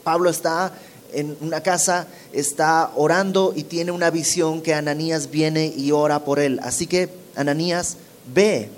Pablo 0.04 0.30
está 0.30 0.72
en 1.12 1.36
una 1.40 1.62
casa, 1.62 2.06
está 2.32 2.90
orando 2.96 3.52
y 3.54 3.64
tiene 3.64 3.92
una 3.92 4.10
visión 4.10 4.62
que 4.62 4.74
Ananías 4.74 5.30
viene 5.30 5.72
y 5.76 5.92
ora 5.92 6.24
por 6.24 6.38
él. 6.38 6.60
Así 6.62 6.86
que, 6.86 7.10
Ananías, 7.36 7.96
ve, 8.34 8.70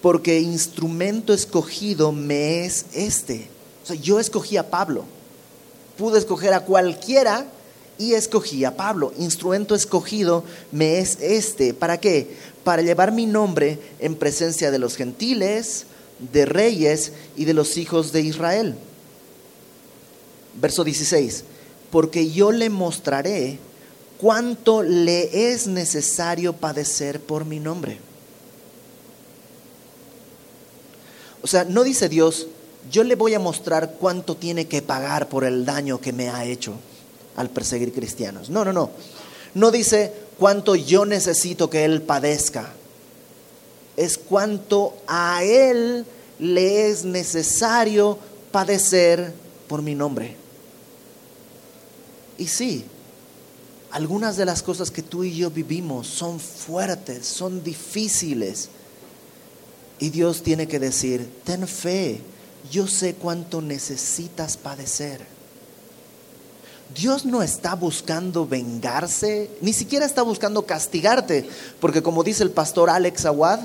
porque 0.00 0.40
instrumento 0.40 1.32
escogido 1.32 2.12
me 2.12 2.64
es 2.64 2.86
este. 2.92 3.48
O 3.82 3.86
sea, 3.86 3.96
yo 3.96 4.18
escogí 4.18 4.56
a 4.56 4.68
Pablo. 4.68 5.04
Pude 5.96 6.18
escoger 6.18 6.52
a 6.52 6.60
cualquiera 6.60 7.46
y 7.98 8.14
escogí 8.14 8.64
a 8.64 8.76
Pablo. 8.76 9.12
Instrumento 9.18 9.74
escogido 9.74 10.44
me 10.72 10.98
es 10.98 11.18
este. 11.20 11.72
¿Para 11.72 11.98
qué? 11.98 12.36
Para 12.64 12.82
llevar 12.82 13.12
mi 13.12 13.26
nombre 13.26 13.78
en 14.00 14.16
presencia 14.16 14.70
de 14.70 14.78
los 14.78 14.96
gentiles, 14.96 15.86
de 16.32 16.44
reyes 16.44 17.12
y 17.36 17.44
de 17.44 17.54
los 17.54 17.76
hijos 17.76 18.12
de 18.12 18.20
Israel. 18.20 18.76
Verso 20.60 20.84
16, 20.84 21.44
porque 21.90 22.30
yo 22.30 22.52
le 22.52 22.68
mostraré 22.70 23.58
cuánto 24.18 24.82
le 24.82 25.52
es 25.52 25.66
necesario 25.66 26.52
padecer 26.52 27.20
por 27.20 27.44
mi 27.44 27.58
nombre. 27.58 27.98
O 31.42 31.46
sea, 31.46 31.64
no 31.64 31.82
dice 31.82 32.08
Dios, 32.08 32.46
yo 32.90 33.02
le 33.02 33.16
voy 33.16 33.34
a 33.34 33.40
mostrar 33.40 33.96
cuánto 33.98 34.36
tiene 34.36 34.66
que 34.66 34.82
pagar 34.82 35.28
por 35.28 35.44
el 35.44 35.64
daño 35.64 36.00
que 36.00 36.12
me 36.12 36.28
ha 36.28 36.44
hecho 36.44 36.74
al 37.36 37.50
perseguir 37.50 37.92
cristianos. 37.92 38.50
No, 38.50 38.64
no, 38.64 38.72
no. 38.72 38.90
No 39.54 39.70
dice 39.70 40.12
cuánto 40.38 40.76
yo 40.76 41.04
necesito 41.04 41.68
que 41.68 41.84
Él 41.84 42.02
padezca. 42.02 42.72
Es 43.96 44.18
cuánto 44.18 44.96
a 45.06 45.42
Él 45.44 46.06
le 46.38 46.88
es 46.90 47.04
necesario 47.04 48.18
padecer 48.50 49.32
por 49.68 49.82
mi 49.82 49.94
nombre. 49.94 50.36
Y 52.38 52.46
sí, 52.46 52.84
algunas 53.90 54.36
de 54.36 54.46
las 54.46 54.62
cosas 54.62 54.90
que 54.90 55.02
tú 55.02 55.22
y 55.22 55.36
yo 55.36 55.50
vivimos 55.50 56.06
son 56.06 56.40
fuertes, 56.40 57.26
son 57.26 57.62
difíciles. 57.62 58.70
Y 59.98 60.10
Dios 60.10 60.42
tiene 60.42 60.66
que 60.66 60.78
decir, 60.78 61.28
ten 61.44 61.68
fe, 61.68 62.20
yo 62.70 62.86
sé 62.86 63.14
cuánto 63.14 63.60
necesitas 63.60 64.56
padecer. 64.56 65.20
Dios 66.94 67.24
no 67.24 67.42
está 67.42 67.74
buscando 67.74 68.46
vengarse, 68.46 69.50
ni 69.60 69.72
siquiera 69.72 70.04
está 70.04 70.22
buscando 70.22 70.66
castigarte, 70.66 71.48
porque 71.80 72.02
como 72.02 72.24
dice 72.24 72.42
el 72.42 72.50
pastor 72.50 72.90
Alex 72.90 73.24
Awad, 73.24 73.60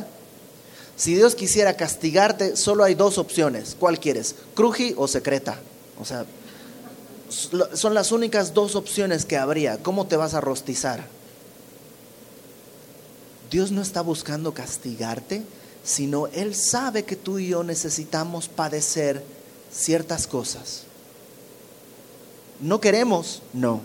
si 0.97 1.13
Dios 1.13 1.35
quisiera 1.35 1.75
castigarte, 1.75 2.57
solo 2.57 2.83
hay 2.83 2.95
dos 2.95 3.19
opciones. 3.19 3.77
¿Cuál 3.79 3.99
quieres? 3.99 4.35
¿Cruji 4.55 4.95
o 4.97 5.07
secreta? 5.07 5.59
O 6.01 6.05
sea, 6.05 6.25
son 7.29 7.93
las 7.93 8.11
únicas 8.11 8.55
dos 8.55 8.75
opciones 8.75 9.23
que 9.23 9.37
habría. 9.37 9.77
¿Cómo 9.77 10.07
te 10.07 10.17
vas 10.17 10.33
a 10.33 10.41
rostizar? 10.41 11.05
Dios 13.51 13.71
no 13.71 13.83
está 13.83 14.01
buscando 14.01 14.55
castigarte, 14.55 15.43
sino 15.83 16.27
Él 16.27 16.55
sabe 16.55 17.05
que 17.05 17.15
tú 17.15 17.37
y 17.37 17.49
yo 17.49 17.63
necesitamos 17.63 18.47
padecer 18.49 19.23
ciertas 19.71 20.25
cosas. 20.25 20.83
No 22.59 22.81
queremos, 22.81 23.43
no, 23.53 23.81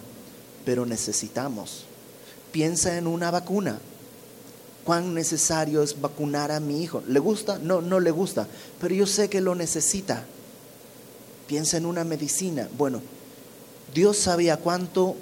pero 0.64 0.86
necesitamos. 0.86 1.84
Piensa 2.52 2.96
en 2.96 3.06
una 3.06 3.30
vacuna. 3.30 3.80
¿Cuán 4.84 5.14
necesario 5.14 5.82
es 5.82 6.00
vacunar 6.00 6.50
a 6.50 6.60
mi 6.60 6.82
hijo? 6.82 7.02
¿Le 7.06 7.20
gusta? 7.20 7.58
No, 7.58 7.80
no 7.80 8.00
le 8.00 8.10
gusta, 8.10 8.48
pero 8.80 8.94
yo 8.94 9.06
sé 9.06 9.28
que 9.28 9.40
lo 9.40 9.54
necesita. 9.54 10.24
Piensa 11.46 11.76
en 11.76 11.86
una 11.86 12.04
medicina. 12.04 12.68
Bueno, 12.76 13.00
Dios 13.94 14.16
sabía 14.16 14.56
cuánto 14.56 15.14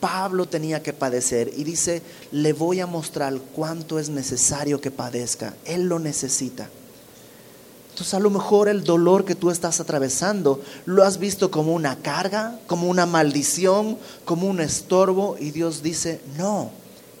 Pablo 0.00 0.46
tenía 0.46 0.82
que 0.82 0.92
padecer 0.92 1.50
y 1.56 1.64
dice, 1.64 2.02
le 2.32 2.52
voy 2.52 2.80
a 2.80 2.86
mostrar 2.86 3.38
cuánto 3.54 3.98
es 3.98 4.08
necesario 4.08 4.80
que 4.80 4.90
padezca. 4.90 5.54
Él 5.64 5.84
lo 5.84 5.98
necesita. 5.98 6.68
Entonces 7.90 8.14
a 8.14 8.18
lo 8.18 8.28
mejor 8.28 8.68
el 8.68 8.82
dolor 8.82 9.24
que 9.24 9.36
tú 9.36 9.52
estás 9.52 9.78
atravesando 9.78 10.60
lo 10.84 11.04
has 11.04 11.18
visto 11.18 11.52
como 11.52 11.72
una 11.74 11.96
carga, 11.96 12.58
como 12.66 12.88
una 12.88 13.06
maldición, 13.06 13.96
como 14.24 14.48
un 14.48 14.60
estorbo 14.60 15.36
y 15.38 15.52
Dios 15.52 15.82
dice, 15.82 16.20
no, 16.36 16.70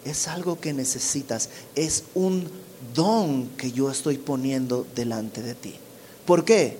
es 0.04 0.28
algo 0.28 0.60
que 0.60 0.72
necesitas, 0.72 1.48
es 1.74 2.04
un 2.14 2.48
don 2.94 3.48
que 3.56 3.72
yo 3.72 3.90
estoy 3.90 4.18
poniendo 4.18 4.86
delante 4.94 5.42
de 5.42 5.54
ti. 5.54 5.74
¿Por 6.26 6.44
qué? 6.44 6.78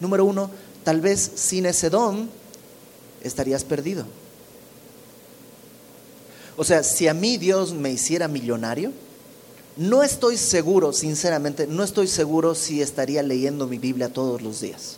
Número 0.00 0.24
uno, 0.24 0.50
tal 0.84 1.00
vez 1.00 1.32
sin 1.34 1.66
ese 1.66 1.90
don 1.90 2.28
estarías 3.22 3.64
perdido. 3.64 4.06
O 6.56 6.64
sea, 6.64 6.82
si 6.82 7.08
a 7.08 7.14
mí 7.14 7.36
Dios 7.36 7.74
me 7.74 7.90
hiciera 7.90 8.28
millonario, 8.28 8.92
no 9.76 10.02
estoy 10.02 10.38
seguro, 10.38 10.92
sinceramente, 10.92 11.66
no 11.66 11.84
estoy 11.84 12.08
seguro 12.08 12.54
si 12.54 12.80
estaría 12.80 13.22
leyendo 13.22 13.66
mi 13.66 13.76
Biblia 13.78 14.10
todos 14.10 14.40
los 14.40 14.60
días. 14.60 14.96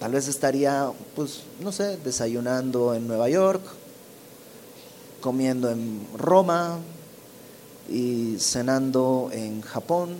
Tal 0.00 0.10
vez 0.10 0.26
estaría, 0.26 0.90
pues, 1.14 1.42
no 1.60 1.70
sé, 1.70 1.96
desayunando 1.98 2.92
en 2.92 3.06
Nueva 3.06 3.28
York, 3.28 3.62
comiendo 5.22 5.70
en 5.70 6.06
Roma 6.14 6.78
y 7.90 8.36
cenando 8.38 9.30
en 9.32 9.62
Japón. 9.62 10.10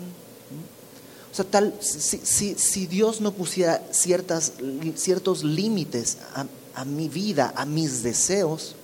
O 1.31 1.35
sea, 1.35 1.45
tal, 1.45 1.75
si, 1.81 2.55
si, 2.55 2.87
Dios 2.87 3.21
no 3.21 3.33
pusiera 3.33 3.83
ciertas, 3.91 4.53
ciertos 4.95 5.45
límites 5.45 6.19
a, 6.35 6.47
a 6.75 6.85
mi 6.85 7.09
vida, 7.09 7.53
a 7.57 7.67
mis 7.67 8.03
deseos, 8.03 8.75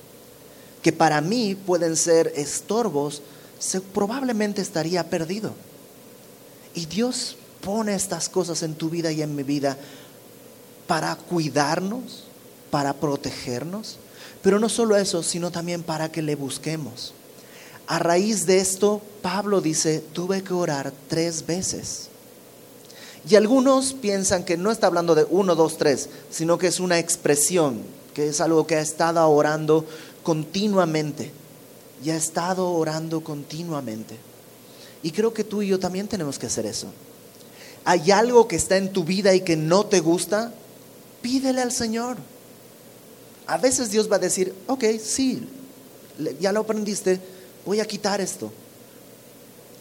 que 0.81 0.91
para 0.91 1.21
mí 1.21 1.55
pueden 1.55 1.95
ser 1.95 2.33
estorbos, 2.35 3.21
se, 3.59 3.81
probablemente 3.81 4.61
estaría 4.61 5.09
perdido. 5.09 5.53
Y 6.73 6.85
Dios 6.85 7.35
pone 7.61 7.95
estas 7.95 8.29
cosas 8.29 8.63
en 8.63 8.75
tu 8.75 8.89
vida 8.89 9.11
y 9.11 9.21
en 9.21 9.35
mi 9.35 9.43
vida 9.43 9.77
para 10.87 11.15
cuidarnos, 11.15 12.23
para 12.71 12.93
protegernos, 12.93 13.97
pero 14.41 14.59
no 14.59 14.69
solo 14.69 14.95
eso, 14.95 15.23
sino 15.23 15.51
también 15.51 15.83
para 15.83 16.11
que 16.11 16.21
le 16.21 16.35
busquemos. 16.35 17.13
A 17.87 17.99
raíz 17.99 18.45
de 18.45 18.59
esto, 18.59 19.01
Pablo 19.21 19.61
dice, 19.61 20.03
tuve 20.13 20.43
que 20.43 20.53
orar 20.53 20.93
tres 21.07 21.45
veces. 21.45 22.09
Y 23.27 23.35
algunos 23.35 23.93
piensan 23.93 24.45
que 24.45 24.57
no 24.57 24.71
está 24.71 24.87
hablando 24.87 25.15
de 25.15 25.25
uno, 25.29 25.55
dos, 25.55 25.77
tres, 25.77 26.09
sino 26.29 26.57
que 26.57 26.67
es 26.67 26.79
una 26.79 26.99
expresión, 26.99 27.81
que 28.13 28.27
es 28.27 28.39
algo 28.41 28.65
que 28.65 28.75
ha 28.75 28.81
estado 28.81 29.27
orando 29.29 29.85
continuamente 30.23 31.31
y 32.03 32.11
ha 32.11 32.15
estado 32.15 32.71
orando 32.71 33.21
continuamente. 33.21 34.17
Y 35.03 35.11
creo 35.11 35.33
que 35.33 35.43
tú 35.43 35.61
y 35.61 35.67
yo 35.67 35.79
también 35.79 36.07
tenemos 36.07 36.39
que 36.39 36.47
hacer 36.47 36.65
eso. 36.65 36.87
¿Hay 37.85 38.11
algo 38.11 38.47
que 38.47 38.55
está 38.55 38.77
en 38.77 38.91
tu 38.91 39.03
vida 39.03 39.33
y 39.33 39.41
que 39.41 39.55
no 39.55 39.85
te 39.85 39.99
gusta? 39.99 40.53
Pídele 41.21 41.61
al 41.61 41.71
Señor. 41.71 42.17
A 43.49 43.57
veces 43.57 43.89
Dios 43.89 44.11
va 44.11 44.17
a 44.17 44.19
decir, 44.19 44.53
ok, 44.67 44.83
sí, 45.03 45.41
ya 46.39 46.51
lo 46.51 46.59
aprendiste, 46.59 47.19
voy 47.65 47.79
a 47.79 47.85
quitar 47.85 48.21
esto. 48.21 48.51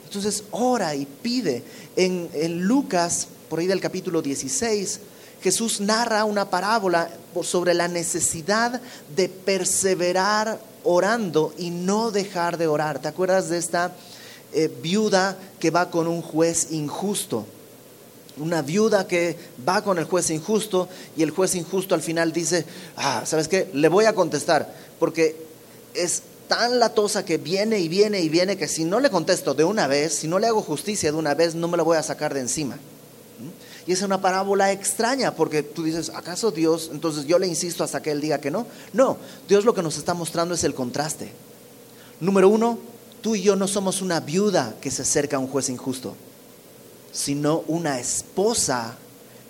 Entonces 0.07 0.43
ora 0.53 0.95
y 0.95 1.05
pide. 1.05 1.63
En, 1.95 2.31
en 2.33 2.63
Lucas, 2.63 3.29
por 3.51 3.59
ahí 3.59 3.67
del 3.67 3.83
capítulo 3.83 4.23
16, 4.23 5.01
Jesús 5.43 5.83
narra 5.83 6.25
una 6.25 6.49
parábola 6.49 7.11
sobre 7.43 7.75
la 7.75 7.89
necesidad 7.89 8.81
de 9.15 9.29
perseverar 9.29 10.59
orando 10.83 11.53
y 11.59 11.69
no 11.69 12.11
dejar 12.11 12.57
de 12.57 12.69
orar. 12.69 13.03
¿Te 13.03 13.09
acuerdas 13.09 13.51
de 13.51 13.59
esta 13.59 13.93
eh, 14.55 14.73
viuda 14.83 15.37
que 15.61 15.71
va 15.71 15.91
con 15.91 16.09
un 16.09 16.23
juez 16.23 16.69
injusto? 16.71 17.45
Una 18.41 18.63
viuda 18.63 19.07
que 19.07 19.37
va 19.67 19.83
con 19.83 19.99
el 19.99 20.05
juez 20.05 20.31
injusto 20.31 20.89
y 21.17 21.23
el 21.23 21.31
juez 21.31 21.55
injusto 21.55 21.95
al 21.95 22.03
final 22.03 22.33
dice, 22.33 22.65
ah, 22.97 23.23
¿sabes 23.27 23.49
qué? 23.49 23.69
Le 23.73 23.89
voy 23.89 24.05
a 24.05 24.15
contestar 24.15 24.73
porque 24.99 25.37
es 25.95 26.23
tan 26.49 26.79
latosa 26.79 27.25
que 27.25 27.39
viene 27.39 27.79
y 27.79 27.89
viene 27.89 28.21
y 28.21 28.29
viene 28.29 28.57
que 28.57 28.69
si 28.69 28.85
no 28.85 29.01
le 29.01 29.11
contesto 29.11 29.55
de 29.55 29.65
una 29.65 29.87
vez, 29.87 30.15
si 30.15 30.29
no 30.29 30.39
le 30.39 30.47
hago 30.47 30.63
justicia 30.63 31.13
de 31.13 31.19
una 31.19 31.35
vez, 31.35 31.55
no 31.55 31.69
me 31.69 31.77
la 31.77 31.83
voy 31.83 31.97
a 31.97 32.03
sacar 32.03 32.35
de 32.35 32.41
encima. 32.41 32.79
Y 33.87 33.93
es 33.93 34.03
una 34.03 34.21
parábola 34.21 34.73
extraña 34.73 35.35
porque 35.35 35.63
tú 35.63 35.85
dices, 35.85 36.11
¿acaso 36.15 36.51
Dios? 36.51 36.91
Entonces 36.93 37.27
yo 37.27 37.39
le 37.39 37.47
insisto 37.47 37.85
hasta 37.85 38.03
que 38.03 38.11
Él 38.11 38.21
diga 38.21 38.39
que 38.39 38.51
no. 38.51 38.67
No, 38.93 39.17
Dios 39.49 39.65
lo 39.65 39.75
que 39.75 39.83
nos 39.83 39.97
está 39.97 40.15
mostrando 40.15 40.55
es 40.55 40.65
el 40.65 40.75
contraste. 40.75 41.33
Número 42.21 42.49
uno, 42.49 42.79
tú 43.23 43.35
y 43.35 43.43
yo 43.43 43.57
no 43.57 43.69
somos 43.69 44.03
una 44.03 44.21
viuda 44.21 44.75
que 44.81 44.91
se 44.91 45.03
acerca 45.03 45.37
a 45.37 45.41
un 45.41 45.49
juez 45.49 45.69
injusto, 45.69 46.17
sino 47.13 47.65
una 47.67 47.99
esposa 47.99 48.97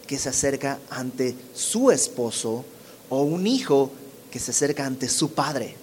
que 0.06 0.18
se 0.18 0.30
acerca 0.30 0.78
ante 0.90 1.34
su 1.54 1.90
esposo 1.90 2.64
o 3.08 3.22
un 3.22 3.46
hijo 3.46 3.90
que 4.30 4.38
se 4.38 4.50
acerca 4.50 4.86
ante 4.86 5.08
su 5.08 5.32
padre. 5.32 5.76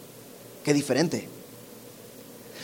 Qué 0.63 0.73
diferente. 0.73 1.29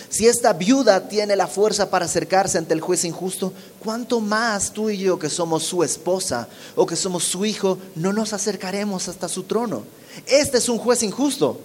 Si 0.10 0.28
esta 0.28 0.52
viuda 0.52 1.08
tiene 1.08 1.38
la 1.38 1.48
fuerza 1.48 1.90
para 1.90 2.06
acercarse 2.06 2.58
ante 2.58 2.74
el 2.74 2.82
juez 2.82 3.06
injusto, 3.06 3.54
¿cuánto 3.80 4.20
más 4.20 4.74
tú 4.74 4.90
y 4.90 4.98
yo 4.98 5.18
que 5.18 5.30
somos 5.30 5.64
su 5.64 5.84
esposa 5.84 6.50
o 6.76 6.86
que 6.86 6.98
somos 6.98 7.24
su 7.24 7.46
hijo 7.46 7.78
no 7.96 8.12
nos 8.12 8.34
acercaremos 8.34 9.08
hasta 9.08 9.30
su 9.30 9.44
trono? 9.44 9.84
Este 10.26 10.58
es 10.58 10.68
un 10.68 10.80
juez 10.80 11.04
injusto. 11.04 11.62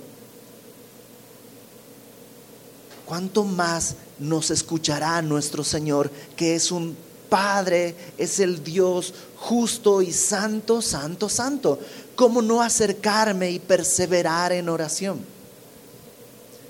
¿Cuánto 3.05 3.43
más 3.45 3.97
nos 4.19 4.51
escuchará 4.51 5.21
nuestro 5.23 5.65
Señor 5.65 6.11
que 6.37 6.55
es 6.55 6.71
un 6.71 6.97
Padre, 7.29 7.95
es 8.19 8.41
el 8.41 8.63
Dios 8.63 9.15
justo 9.37 10.03
y 10.03 10.13
santo, 10.13 10.81
santo, 10.83 11.29
santo? 11.29 11.79
¿Cómo 12.15 12.43
no 12.43 12.63
acercarme 12.63 13.51
y 13.51 13.59
perseverar 13.59 14.53
en 14.53 14.69
oración? 14.69 15.37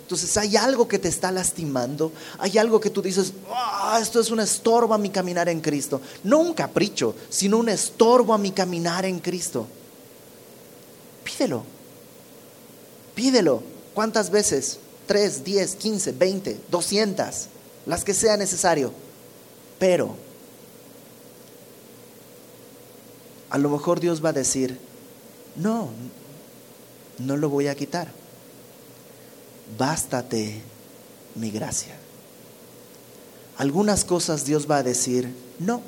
Entonces 0.03 0.37
hay 0.37 0.57
algo 0.57 0.87
que 0.87 1.01
te 1.01 1.09
está 1.09 1.33
lastimando, 1.33 2.13
hay 2.39 2.59
algo 2.59 2.81
que 2.81 2.91
tú 2.91 3.03
dices, 3.03 3.33
ah, 3.51 3.99
esto 4.01 4.21
es 4.21 4.31
un 4.31 4.39
estorbo 4.39 4.95
a 4.95 4.99
mi 4.99 5.11
caminar 5.11 5.49
en 5.49 5.61
Cristo. 5.61 6.01
No 6.23 6.39
un 6.39 6.55
capricho, 6.55 7.15
sino 7.29 7.59
un 7.59 7.69
estorbo 7.69 8.33
a 8.33 8.39
mi 8.39 8.53
caminar 8.53 9.05
en 9.05 9.19
Cristo. 9.19 9.67
Pídelo, 11.25 11.65
pídelo. 13.17 13.63
¿Cuántas 13.95 14.31
veces? 14.31 14.79
Tres, 15.07 15.43
diez, 15.43 15.75
quince, 15.75 16.13
veinte, 16.13 16.61
doscientas, 16.71 17.49
las 17.85 18.05
que 18.05 18.15
sea 18.15 18.37
necesario. 18.37 18.93
Pero 19.79 20.17
a 23.57 23.59
lo 23.59 23.71
mejor 23.71 24.01
Dios 24.01 24.23
va 24.23 24.29
a 24.29 24.35
decir, 24.35 24.79
no, 25.57 25.89
no 27.17 27.39
lo 27.39 27.49
voy 27.49 27.69
a 27.69 27.75
quitar. 27.75 28.13
Bástate 29.79 30.61
mi 31.37 31.51
gracia. 31.51 31.97
Algunas 33.57 34.05
cosas 34.05 34.45
Dios 34.45 34.71
va 34.71 34.77
a 34.77 34.83
decir, 34.83 35.35
no. 35.59 35.81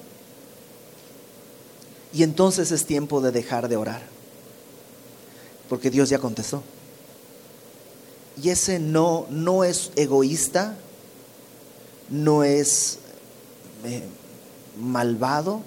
Y 2.15 2.23
entonces 2.23 2.73
es 2.73 2.87
tiempo 2.87 3.21
de 3.21 3.33
dejar 3.33 3.69
de 3.69 3.77
orar. 3.77 4.01
Porque 5.69 5.91
Dios 5.91 6.09
ya 6.09 6.21
contestó. 6.21 6.63
Y 8.43 8.49
ese 8.49 8.79
no 8.79 9.27
no 9.29 9.63
es 9.63 9.93
egoísta, 9.95 10.75
no 12.09 12.45
es 12.45 13.01
eh, 13.85 14.05
malvado, 14.81 15.61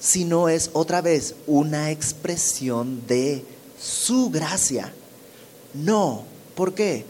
sino 0.00 0.48
es 0.48 0.70
otra 0.72 1.00
vez 1.00 1.34
una 1.46 1.90
expresión 1.90 3.06
de 3.06 3.44
su 3.80 4.30
gracia. 4.30 4.92
No, 5.74 6.24
¿por 6.54 6.74
qué? 6.74 7.04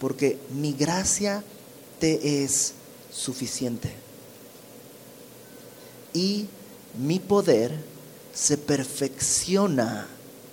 Porque 0.00 0.38
mi 0.50 0.72
gracia 0.72 1.42
te 1.98 2.44
es 2.44 2.74
suficiente. 3.10 3.92
Y 6.12 6.46
mi 6.98 7.18
poder 7.18 7.72
se 8.32 8.56
perfecciona 8.56 10.06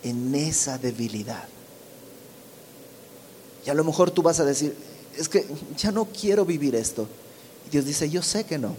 en 0.04 0.34
esa 0.36 0.78
debilidad. 0.78 1.48
Y 3.66 3.70
a 3.70 3.74
lo 3.74 3.84
mejor 3.84 4.12
tú 4.12 4.22
vas 4.22 4.40
a 4.40 4.46
decir, 4.46 4.76
es 5.18 5.30
que 5.30 5.46
ya 5.78 5.92
no 5.92 6.06
quiero 6.06 6.46
vivir 6.46 6.76
esto. 6.76 7.08
Y 7.68 7.70
Dios 7.72 7.86
dice, 7.86 8.10
yo 8.10 8.24
sé 8.24 8.44
que 8.44 8.58
no, 8.58 8.76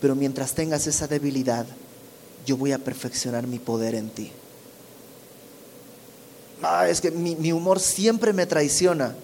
pero 0.00 0.14
mientras 0.14 0.54
tengas 0.54 0.86
esa 0.86 1.06
debilidad, 1.06 1.66
yo 2.48 2.56
voy 2.56 2.72
a 2.72 2.78
perfeccionar 2.78 3.46
mi 3.46 3.58
poder 3.58 3.94
en 3.94 4.08
ti. 4.08 4.32
Ah, 6.62 6.88
es 6.88 7.02
que 7.02 7.10
mi, 7.10 7.52
humor 7.52 7.78
siempre 7.78 8.32
me 8.32 8.46
traiciona, 8.46 9.14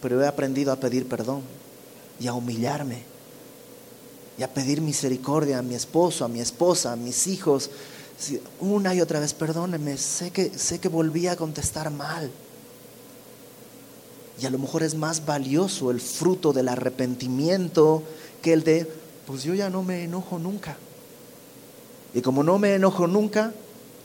pero 0.00 0.22
he 0.22 0.28
aprendido 0.28 0.70
a 0.70 0.76
pedir 0.76 1.08
perdón 1.08 1.42
y 2.20 2.28
a 2.28 2.34
humillarme 2.34 3.02
y 4.38 4.44
a 4.44 4.54
pedir 4.54 4.80
misericordia 4.80 5.58
a 5.58 5.62
mi 5.62 5.74
esposo, 5.74 6.24
a 6.24 6.28
mi 6.28 6.40
esposa, 6.40 6.92
a 6.92 6.96
mis 6.96 7.26
hijos. 7.26 7.68
Una 8.60 8.94
y 8.94 9.00
otra 9.00 9.18
vez, 9.18 9.34
perdóneme, 9.34 9.98
sé 9.98 10.30
que, 10.30 10.56
sé 10.56 10.78
que 10.78 10.88
volví 10.88 11.26
a 11.26 11.34
contestar 11.34 11.90
mal. 11.90 12.30
Y 14.40 14.46
a 14.46 14.50
lo 14.50 14.58
mejor 14.60 14.84
es 14.84 14.94
más 14.94 15.26
valioso 15.26 15.90
el 15.90 16.00
fruto 16.00 16.52
del 16.52 16.68
arrepentimiento 16.68 18.04
que 18.40 18.52
el 18.52 18.62
de, 18.62 18.88
pues 19.26 19.42
yo 19.42 19.52
ya 19.52 19.68
no 19.68 19.82
me 19.82 20.04
enojo 20.04 20.38
nunca. 20.38 20.76
Y 22.14 22.20
como 22.20 22.42
no 22.42 22.58
me 22.58 22.74
enojo 22.74 23.06
nunca, 23.06 23.52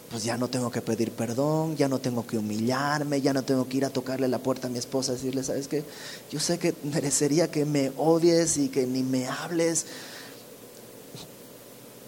pues 0.10 0.24
ya 0.24 0.38
no 0.38 0.48
tengo 0.48 0.72
que 0.72 0.82
pedir 0.82 1.12
perdón, 1.12 1.76
ya 1.76 1.90
no 1.90 2.00
tengo 2.00 2.26
que 2.26 2.38
humillarme, 2.38 3.22
ya 3.22 3.34
no 3.34 3.44
tengo 3.44 3.68
que 3.68 3.78
ir 3.78 3.86
a 3.86 3.90
tocarle 3.90 4.28
la 4.28 4.40
puerta 4.40 4.68
a 4.68 4.70
mi 4.70 4.78
esposa 4.78 5.12
y 5.12 5.16
decirle, 5.16 5.44
¿sabes 5.44 5.68
qué? 5.68 5.84
Yo 6.32 6.40
sé 6.40 6.58
que 6.58 6.74
merecería 6.84 7.52
que 7.52 7.66
me 7.66 7.92
odies 7.98 8.58
y 8.58 8.70
que 8.70 8.88
ni 8.88 9.04
me 9.04 9.28
hables, 9.28 9.86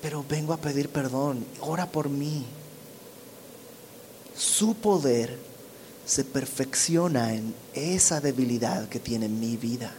pero 0.01 0.23
vengo 0.29 0.53
a 0.53 0.57
pedir 0.57 0.89
perdón, 0.89 1.45
ora 1.59 1.91
por 1.91 2.09
mí. 2.09 2.45
Su 4.37 4.75
poder 4.75 5.37
se 6.05 6.23
perfecciona 6.23 7.33
en 7.35 7.53
esa 7.73 8.21
debilidad 8.21 8.87
que 8.87 8.99
tiene 8.99 9.27
mi 9.27 9.57
vida. 9.57 9.93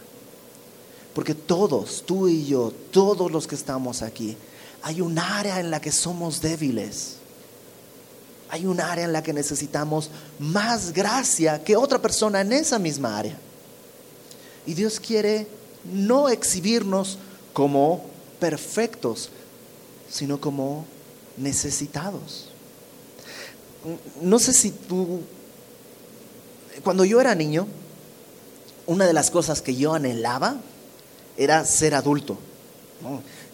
Porque 1.13 1.35
todos, 1.35 2.03
tú 2.05 2.27
y 2.27 2.45
yo, 2.45 2.73
todos 2.91 3.31
los 3.31 3.45
que 3.45 3.55
estamos 3.55 4.01
aquí, 4.01 4.35
hay 4.83 5.01
un 5.01 5.17
área 5.19 5.59
en 5.59 5.69
la 5.69 5.79
que 5.79 5.91
somos 5.91 6.41
débiles. 6.41 7.17
Hay 8.49 8.65
un 8.65 8.81
área 8.81 9.05
en 9.05 9.13
la 9.13 9.23
que 9.23 9.33
necesitamos 9.33 10.09
más 10.39 10.91
gracia 10.91 11.63
que 11.63 11.75
otra 11.77 12.01
persona 12.01 12.41
en 12.41 12.51
esa 12.51 12.79
misma 12.79 13.17
área. 13.17 13.37
Y 14.65 14.73
Dios 14.73 14.99
quiere 14.99 15.47
no 15.85 16.29
exhibirnos 16.29 17.17
como 17.53 18.05
perfectos, 18.39 19.29
sino 20.09 20.41
como 20.41 20.85
necesitados. 21.37 22.49
No 24.21 24.37
sé 24.37 24.53
si 24.53 24.71
tú, 24.71 25.21
cuando 26.83 27.05
yo 27.05 27.21
era 27.21 27.33
niño, 27.35 27.67
una 28.85 29.05
de 29.05 29.13
las 29.13 29.31
cosas 29.31 29.61
que 29.61 29.75
yo 29.75 29.93
anhelaba 29.93 30.57
era 31.37 31.63
ser 31.65 31.95
adulto 31.95 32.37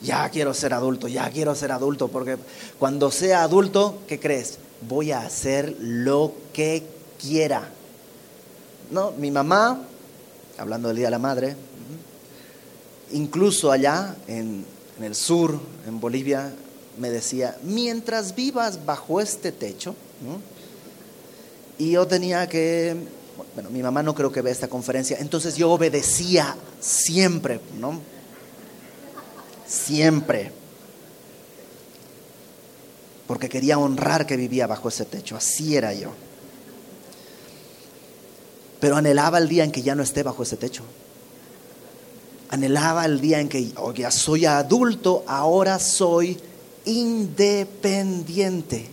ya 0.02 0.30
quiero 0.30 0.54
ser 0.54 0.74
adulto, 0.74 1.08
ya 1.08 1.30
quiero 1.30 1.56
ser 1.56 1.72
adulto, 1.72 2.08
porque 2.08 2.38
cuando 2.78 3.12
sea 3.12 3.44
adulto, 3.44 4.00
¿qué 4.08 4.20
crees? 4.20 4.60
Voy 4.88 5.12
a 5.12 5.22
hacer 5.22 5.76
lo 5.80 6.34
que 6.54 6.84
quiera. 7.20 7.70
No, 8.92 9.12
mi 9.12 9.32
mamá, 9.32 9.82
hablando 10.58 10.88
del 10.90 10.98
Día 10.98 11.08
de 11.08 11.12
la 11.12 11.20
Madre, 11.20 11.56
incluso 13.12 13.72
allá 13.72 14.16
en, 14.28 14.66
el 15.02 15.16
sur, 15.16 15.60
en 15.88 16.00
Bolivia, 16.00 16.54
me 16.98 17.10
decía, 17.10 17.58
mientras 17.64 18.36
vivas 18.36 18.86
bajo 18.86 19.20
este 19.20 19.52
techo, 19.52 19.96
y 21.78 21.92
yo 21.92 22.08
tenía 22.08 22.48
que, 22.48 22.96
bueno, 23.54 23.70
mi 23.70 23.84
mamá 23.84 24.04
no 24.04 24.16
creo 24.16 24.32
que 24.32 24.42
vea 24.42 24.52
esta 24.52 24.68
conferencia, 24.68 25.18
entonces 25.20 25.56
yo 25.56 25.72
obedecía 25.72 26.56
siempre, 26.80 27.60
¿no? 27.80 28.00
Siempre. 29.68 30.52
Porque 33.28 33.50
quería 33.50 33.78
honrar 33.78 34.26
que 34.26 34.38
vivía 34.38 34.68
bajo 34.68 34.90
ese 34.90 35.06
techo. 35.06 35.36
Así 35.36 35.76
era 35.76 35.94
yo. 35.94 36.12
Pero 38.80 38.96
anhelaba 38.96 39.38
el 39.38 39.50
día 39.50 39.64
en 39.64 39.72
que 39.72 39.82
ya 39.82 39.96
no 39.96 40.04
esté 40.04 40.24
bajo 40.24 40.44
ese 40.44 40.56
techo. 40.56 40.84
Anhelaba 42.50 43.06
el 43.06 43.20
día 43.20 43.42
en 43.42 43.50
que 43.50 43.72
oh, 43.76 43.94
ya 43.94 44.12
soy 44.12 44.46
adulto, 44.46 45.26
ahora 45.28 45.80
soy 45.80 46.38
independiente. 46.86 48.88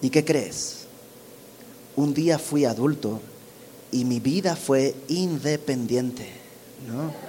¿Y 0.00 0.10
qué 0.10 0.24
crees? 0.24 0.86
Un 1.96 2.14
día 2.14 2.38
fui 2.38 2.64
adulto 2.64 3.20
y 3.90 4.04
mi 4.04 4.20
vida 4.20 4.54
fue 4.54 4.94
independiente, 5.08 6.30
¿no? 6.86 7.25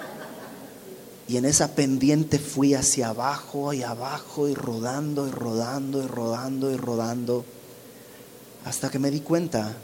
Y 1.28 1.38
en 1.38 1.46
esa 1.46 1.76
pendiente 1.76 2.40
fui 2.40 2.74
hacia 2.74 3.10
abajo 3.10 3.74
y 3.74 3.84
abajo 3.84 4.48
y 4.48 4.54
rodando 4.54 5.28
y 5.28 5.32
rodando 5.32 6.02
y 6.02 6.08
rodando 6.08 6.72
y 6.72 6.78
rodando. 6.78 7.46
Hasta 8.64 8.90
que 8.90 9.00
me 9.00 9.12
di 9.12 9.20
cuenta, 9.20 9.76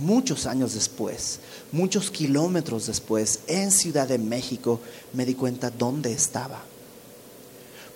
muchos 0.00 0.46
años 0.46 0.74
después, 0.74 1.38
muchos 1.70 2.10
kilómetros 2.10 2.86
después, 2.86 3.40
en 3.46 3.70
Ciudad 3.70 4.08
de 4.08 4.18
México, 4.18 4.80
me 5.12 5.24
di 5.24 5.34
cuenta 5.34 5.70
dónde 5.70 6.12
estaba. 6.12 6.62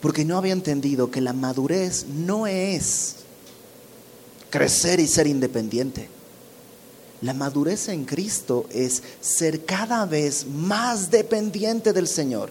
Porque 0.01 0.25
no 0.25 0.39
había 0.39 0.53
entendido 0.53 1.11
que 1.11 1.21
la 1.21 1.33
madurez 1.33 2.07
no 2.07 2.47
es 2.47 3.17
crecer 4.51 5.01
y 5.01 5.09
ser 5.09 5.27
independiente. 5.27 6.09
La 7.23 7.35
madurez 7.35 7.89
en 7.89 8.05
Cristo 8.05 8.67
es 8.71 9.03
ser 9.21 9.65
cada 9.65 10.07
vez 10.07 10.47
más 10.47 11.11
dependiente 11.11 11.93
del 11.93 12.07
Señor. 12.07 12.51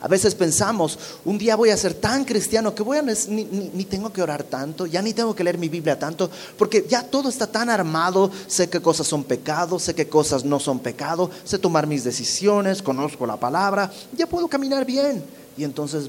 A 0.00 0.06
veces 0.06 0.34
pensamos, 0.34 0.98
un 1.24 1.38
día 1.38 1.56
voy 1.56 1.70
a 1.70 1.76
ser 1.76 1.92
tan 1.92 2.24
cristiano 2.24 2.72
que 2.72 2.84
voy 2.84 2.98
a, 2.98 3.02
ni, 3.02 3.84
tengo 3.84 4.12
que 4.12 4.22
orar 4.22 4.44
tanto, 4.44 4.86
ya 4.86 5.02
ni 5.02 5.12
tengo 5.12 5.34
que 5.34 5.42
leer 5.42 5.58
mi 5.58 5.68
Biblia 5.68 5.98
tanto, 5.98 6.30
porque 6.56 6.86
ya 6.88 7.02
todo 7.02 7.28
está 7.28 7.48
tan 7.48 7.68
armado, 7.68 8.30
sé 8.46 8.70
qué 8.70 8.80
cosas 8.80 9.08
son 9.08 9.24
pecados, 9.24 9.82
sé 9.82 9.94
qué 9.94 10.08
cosas 10.08 10.44
no 10.44 10.60
son 10.60 10.78
pecado, 10.78 11.30
sé 11.44 11.58
tomar 11.58 11.88
mis 11.88 12.04
decisiones, 12.04 12.80
conozco 12.80 13.26
la 13.26 13.36
palabra, 13.38 13.90
ya 14.16 14.26
puedo 14.26 14.46
caminar 14.46 14.84
bien. 14.84 15.24
Y 15.56 15.64
entonces, 15.64 16.08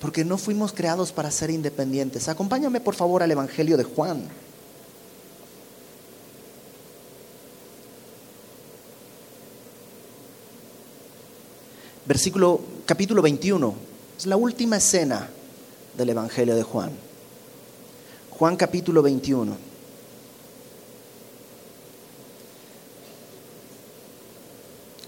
porque 0.00 0.24
no 0.24 0.38
fuimos 0.38 0.72
creados 0.72 1.12
para 1.12 1.30
ser 1.30 1.50
independientes. 1.50 2.28
Acompáñame 2.28 2.80
por 2.80 2.94
favor 2.94 3.22
al 3.22 3.30
Evangelio 3.30 3.76
de 3.76 3.84
Juan. 3.84 4.28
Versículo 12.06 12.60
capítulo 12.86 13.20
21. 13.22 13.74
Es 14.16 14.26
la 14.26 14.36
última 14.36 14.78
escena 14.78 15.28
del 15.96 16.10
Evangelio 16.10 16.56
de 16.56 16.62
Juan. 16.62 16.90
Juan 18.30 18.56
capítulo 18.56 19.02
21. 19.02 19.56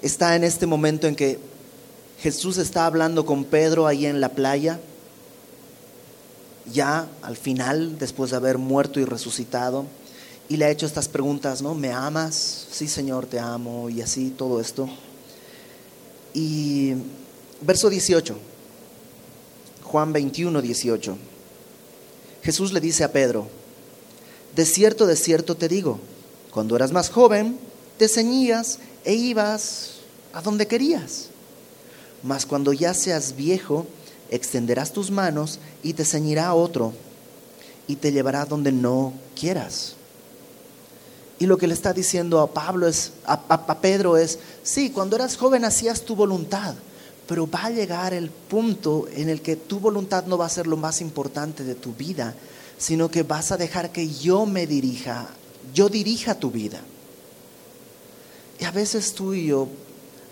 Está 0.03 0.35
en 0.35 0.45
este 0.45 0.67
momento 0.67 1.07
en 1.07 1.15
que 1.15 1.50
Jesús 2.23 2.59
está 2.59 2.85
hablando 2.85 3.25
con 3.25 3.45
Pedro 3.45 3.87
ahí 3.87 4.05
en 4.05 4.21
la 4.21 4.31
playa. 4.31 4.79
ya 6.71 7.09
al 7.23 7.37
final, 7.37 7.99
después 7.99 8.31
de 8.31 8.37
haber 8.37 8.59
muerto 8.59 9.01
y 9.01 9.05
resucitado, 9.05 9.87
y 10.49 10.57
le 10.57 10.67
ha 10.67 10.71
hecho 10.71 10.87
estas 10.87 11.09
preguntas, 11.09 11.63
¿no? 11.63 11.75
¿Me 11.75 11.91
amas? 11.93 12.67
Sí, 12.71 12.87
Señor, 12.87 13.27
te 13.27 13.41
amo, 13.41 13.89
y 13.89 14.03
así 14.03 14.31
todo 14.31 14.61
esto. 14.61 14.89
Y 16.35 16.93
verso 17.61 17.89
18, 17.89 18.37
Juan 19.83 20.13
21, 20.13 20.63
18. 20.63 21.17
Jesús 22.43 22.73
le 22.73 22.81
dice 22.81 23.03
a 23.03 23.13
Pedro, 23.13 23.49
de 24.55 24.67
cierto, 24.67 25.07
de 25.07 25.17
cierto 25.17 25.57
te 25.57 25.69
digo, 25.69 25.99
cuando 26.53 26.77
eras 26.77 26.93
más 26.93 27.11
joven, 27.11 27.59
te 27.97 28.09
ceñías 28.09 28.79
e 29.05 29.15
ibas 29.15 30.01
a 30.33 30.43
donde 30.43 30.67
querías. 30.67 31.30
Mas 32.23 32.47
cuando 32.47 32.73
ya 32.73 32.95
seas 32.95 33.37
viejo, 33.37 33.87
extenderás 34.31 34.93
tus 34.93 35.11
manos 35.11 35.59
y 35.83 35.95
te 35.95 36.05
ceñirá 36.05 36.55
otro 36.55 36.93
y 37.87 37.97
te 37.97 38.13
llevará 38.13 38.45
donde 38.45 38.73
no 38.73 39.13
quieras. 39.35 39.95
Y 41.39 41.47
lo 41.47 41.57
que 41.57 41.67
le 41.67 41.75
está 41.75 41.93
diciendo 41.93 42.39
a 42.41 42.53
Pablo 42.53 42.87
es, 42.87 43.13
a, 43.25 43.33
a, 43.49 43.81
Pedro 43.81 44.17
es, 44.19 44.39
sí, 44.63 44.91
cuando 44.91 45.17
eras 45.17 45.37
joven 45.37 45.65
hacías 45.65 46.03
tu 46.03 46.15
voluntad, 46.15 46.75
pero 47.27 47.51
va 47.51 47.65
a 47.65 47.71
llegar 47.71 48.13
el 48.13 48.29
punto 48.29 49.09
en 49.13 49.31
el 49.31 49.41
que 49.41 49.57
tu 49.57 49.81
voluntad 49.81 50.27
no 50.27 50.37
va 50.37 50.47
a 50.47 50.51
ser 50.51 50.67
lo 50.67 50.77
más 50.77 51.01
importante 51.01 51.65
de 51.65 51.75
tu 51.75 51.95
vida, 51.95 52.35
sino 52.77 53.11
que 53.11 53.23
vas 53.23 53.53
a 53.53 53.57
dejar 53.57 53.91
que 53.91 54.09
yo 54.09 54.45
me 54.45 54.67
dirija, 54.67 55.29
yo 55.73 55.89
dirija 55.89 56.35
tu 56.35 56.51
vida. 56.51 56.81
Y 58.59 58.65
a 58.65 58.71
veces 58.71 59.15
tú 59.15 59.33
y 59.33 59.47
yo 59.47 59.69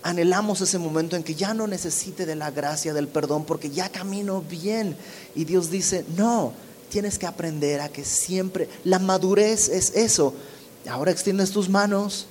anhelamos 0.03 0.61
ese 0.61 0.77
momento 0.77 1.15
en 1.15 1.23
que 1.23 1.35
ya 1.35 1.53
no 1.53 1.67
necesite 1.67 2.25
de 2.25 2.35
la 2.35 2.51
gracia, 2.51 2.93
del 2.93 3.07
perdón, 3.07 3.45
porque 3.45 3.69
ya 3.69 3.89
camino 3.89 4.41
bien. 4.41 4.95
Y 5.35 5.45
Dios 5.45 5.69
dice, 5.69 6.05
no, 6.15 6.53
tienes 6.89 7.19
que 7.19 7.27
aprender 7.27 7.81
a 7.81 7.89
que 7.89 8.03
siempre, 8.03 8.69
la 8.83 8.99
madurez 8.99 9.69
es 9.69 9.95
eso. 9.95 10.33
Ahora 10.89 11.11
extiendes 11.11 11.51
tus 11.51 11.69
manos 11.69 12.27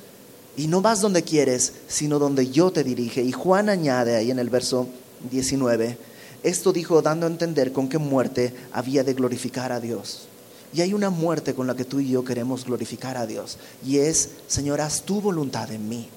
y 0.56 0.66
no 0.66 0.80
vas 0.80 1.00
donde 1.00 1.22
quieres, 1.22 1.72
sino 1.86 2.18
donde 2.18 2.50
yo 2.50 2.70
te 2.70 2.84
dirige. 2.84 3.22
Y 3.22 3.32
Juan 3.32 3.68
añade 3.68 4.16
ahí 4.16 4.30
en 4.30 4.38
el 4.38 4.50
verso 4.50 4.88
19, 5.30 5.98
esto 6.42 6.72
dijo 6.72 7.02
dando 7.02 7.26
a 7.26 7.30
entender 7.30 7.72
con 7.72 7.88
qué 7.88 7.98
muerte 7.98 8.54
había 8.72 9.04
de 9.04 9.14
glorificar 9.14 9.72
a 9.72 9.80
Dios. 9.80 10.28
Y 10.72 10.82
hay 10.82 10.92
una 10.92 11.10
muerte 11.10 11.54
con 11.54 11.66
la 11.66 11.74
que 11.74 11.84
tú 11.84 11.98
y 11.98 12.10
yo 12.10 12.24
queremos 12.24 12.66
glorificar 12.66 13.16
a 13.16 13.26
Dios. 13.26 13.58
Y 13.84 13.98
es, 13.98 14.30
Señor, 14.48 14.80
haz 14.80 15.02
tu 15.02 15.20
voluntad 15.20 15.72
en 15.72 15.88
mí 15.88 16.08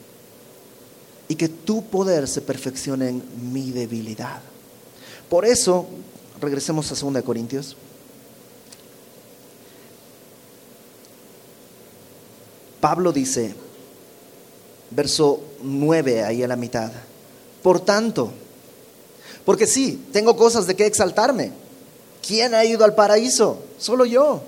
y 1.32 1.36
que 1.36 1.48
tu 1.48 1.86
poder 1.86 2.28
se 2.28 2.42
perfeccione 2.42 3.08
en 3.08 3.54
mi 3.54 3.72
debilidad. 3.72 4.42
Por 5.30 5.46
eso, 5.46 5.88
regresemos 6.42 6.92
a 6.92 7.10
2 7.10 7.24
Corintios. 7.24 7.78
Pablo 12.82 13.14
dice, 13.14 13.56
verso 14.90 15.40
9, 15.64 16.26
ahí 16.26 16.44
a 16.44 16.50
la 16.50 16.58
mitad, 16.58 16.92
por 17.64 17.80
tanto, 17.80 18.34
porque 19.46 19.68
sí, 19.68 20.08
tengo 20.12 20.36
cosas 20.36 20.68
de 20.68 20.76
qué 20.76 20.86
exaltarme. 20.86 21.54
¿Quién 22.28 22.54
ha 22.54 22.66
ido 22.66 22.84
al 22.84 22.94
paraíso? 22.94 23.64
Solo 23.78 24.04
yo. 24.04 24.42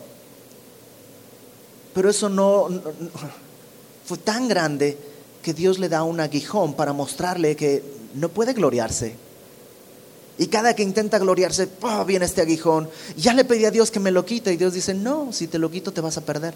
Pero 1.93 2.09
eso 2.09 2.27
no, 2.27 2.67
no 2.67 2.81
fue 4.05 4.17
tan 4.17 4.49
grande 4.49 5.12
que 5.43 5.53
Dios 5.53 5.77
le 5.77 5.89
da 5.89 6.01
un 6.03 6.19
aguijón 6.19 6.73
para 6.73 6.93
mostrarle 6.93 7.55
que 7.55 7.83
no 8.15 8.29
puede 8.29 8.53
gloriarse. 8.53 9.15
Y 10.39 10.47
cada 10.47 10.75
que 10.75 10.81
intenta 10.81 11.19
gloriarse, 11.19 11.69
¡oh! 11.81 12.03
viene 12.05 12.25
este 12.25 12.41
aguijón. 12.41 12.89
Ya 13.17 13.33
le 13.33 13.45
pedí 13.45 13.65
a 13.65 13.71
Dios 13.71 13.91
que 13.91 13.99
me 13.99 14.09
lo 14.09 14.25
quite 14.25 14.51
y 14.51 14.57
Dios 14.57 14.73
dice, 14.73 14.95
no, 14.95 15.31
si 15.31 15.45
te 15.47 15.59
lo 15.59 15.69
quito 15.69 15.91
te 15.91 16.01
vas 16.01 16.17
a 16.17 16.25
perder. 16.25 16.55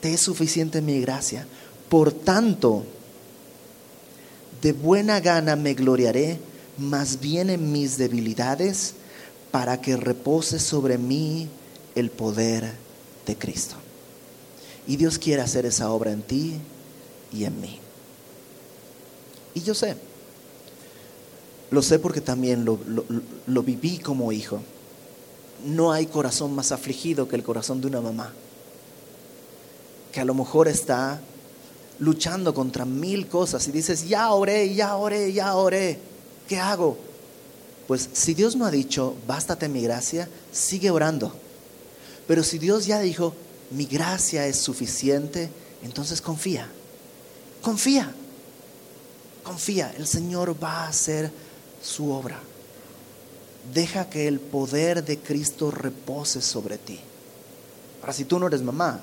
Te 0.00 0.14
es 0.14 0.20
suficiente 0.20 0.80
mi 0.80 1.00
gracia. 1.00 1.46
Por 1.90 2.12
tanto, 2.12 2.84
de 4.62 4.72
buena 4.72 5.20
gana 5.20 5.56
me 5.56 5.74
gloriaré, 5.74 6.38
más 6.78 7.20
bien 7.20 7.50
en 7.50 7.72
mis 7.72 7.98
debilidades, 7.98 8.94
para 9.50 9.80
que 9.80 9.96
repose 9.96 10.58
sobre 10.58 10.96
mí 10.96 11.48
el 11.94 12.10
poder 12.10 12.72
de 13.26 13.36
Cristo. 13.36 13.76
Y 14.86 14.96
Dios 14.96 15.18
quiere 15.18 15.42
hacer 15.42 15.66
esa 15.66 15.90
obra 15.90 16.12
en 16.12 16.22
ti 16.22 16.60
y 17.36 17.44
en 17.44 17.60
mí. 17.60 17.78
Y 19.54 19.62
yo 19.62 19.74
sé, 19.74 19.96
lo 21.70 21.82
sé 21.82 21.98
porque 21.98 22.20
también 22.20 22.64
lo, 22.64 22.78
lo, 23.46 23.62
viví 23.62 23.98
como 23.98 24.32
hijo. 24.32 24.60
No 25.64 25.92
hay 25.92 26.06
corazón 26.06 26.54
más 26.54 26.72
afligido 26.72 27.28
que 27.28 27.36
el 27.36 27.42
corazón 27.42 27.80
de 27.80 27.86
una 27.86 28.00
mamá, 28.00 28.32
que 30.12 30.20
a 30.20 30.24
lo 30.24 30.34
mejor 30.34 30.68
está 30.68 31.20
luchando 31.98 32.54
contra 32.54 32.84
mil 32.84 33.26
cosas 33.26 33.66
y 33.68 33.72
dices, 33.72 34.06
ya 34.06 34.30
oré, 34.32 34.74
ya 34.74 34.96
oré, 34.96 35.32
ya 35.32 35.54
oré, 35.54 35.98
¿qué 36.48 36.58
hago? 36.58 36.98
Pues 37.86 38.10
si 38.12 38.34
Dios 38.34 38.56
no 38.56 38.66
ha 38.66 38.70
dicho, 38.70 39.14
bástate 39.26 39.68
mi 39.68 39.82
gracia, 39.82 40.28
sigue 40.52 40.90
orando. 40.90 41.34
Pero 42.26 42.42
si 42.42 42.58
Dios 42.58 42.86
ya 42.86 43.00
dijo, 43.00 43.32
mi 43.70 43.86
gracia 43.86 44.46
es 44.46 44.58
suficiente, 44.58 45.48
entonces 45.82 46.20
confía. 46.20 46.68
Confía, 47.66 48.08
confía, 49.42 49.92
el 49.98 50.06
Señor 50.06 50.54
va 50.62 50.84
a 50.84 50.88
hacer 50.88 51.32
su 51.82 52.12
obra. 52.12 52.38
Deja 53.74 54.08
que 54.08 54.28
el 54.28 54.38
poder 54.38 55.04
de 55.04 55.18
Cristo 55.18 55.72
repose 55.72 56.40
sobre 56.42 56.78
ti. 56.78 57.00
Ahora, 58.00 58.12
si 58.12 58.24
tú 58.24 58.38
no 58.38 58.46
eres 58.46 58.62
mamá, 58.62 59.00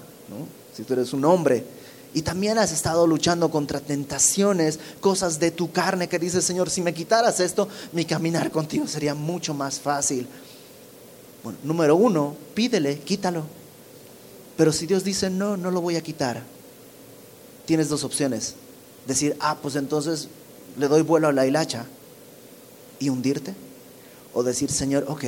si 0.73 0.83
tú 0.83 0.93
eres 0.93 1.11
un 1.11 1.25
hombre 1.25 1.65
y 2.13 2.21
también 2.21 2.57
has 2.57 2.71
estado 2.71 3.05
luchando 3.05 3.51
contra 3.51 3.81
tentaciones, 3.81 4.79
cosas 5.01 5.41
de 5.41 5.51
tu 5.51 5.73
carne 5.73 6.07
que 6.07 6.17
dices, 6.17 6.45
Señor, 6.45 6.69
si 6.69 6.79
me 6.79 6.93
quitaras 6.93 7.41
esto, 7.41 7.67
mi 7.91 8.05
caminar 8.05 8.49
contigo 8.49 8.87
sería 8.87 9.13
mucho 9.13 9.53
más 9.53 9.81
fácil. 9.81 10.25
Bueno, 11.43 11.59
número 11.65 11.97
uno, 11.97 12.33
pídele, 12.53 12.99
quítalo. 12.99 13.43
Pero 14.55 14.71
si 14.71 14.85
Dios 14.85 15.03
dice, 15.03 15.29
no, 15.29 15.57
no 15.57 15.69
lo 15.69 15.81
voy 15.81 15.97
a 15.97 16.01
quitar, 16.01 16.52
tienes 17.65 17.89
dos 17.89 18.03
opciones. 18.03 18.55
Decir, 19.07 19.35
ah, 19.39 19.57
pues 19.61 19.75
entonces 19.75 20.29
le 20.77 20.87
doy 20.87 21.01
vuelo 21.01 21.27
a 21.27 21.33
la 21.33 21.45
hilacha 21.45 21.85
y 22.99 23.09
hundirte. 23.09 23.53
O 24.33 24.43
decir, 24.43 24.71
Señor, 24.71 25.05
ok, 25.07 25.25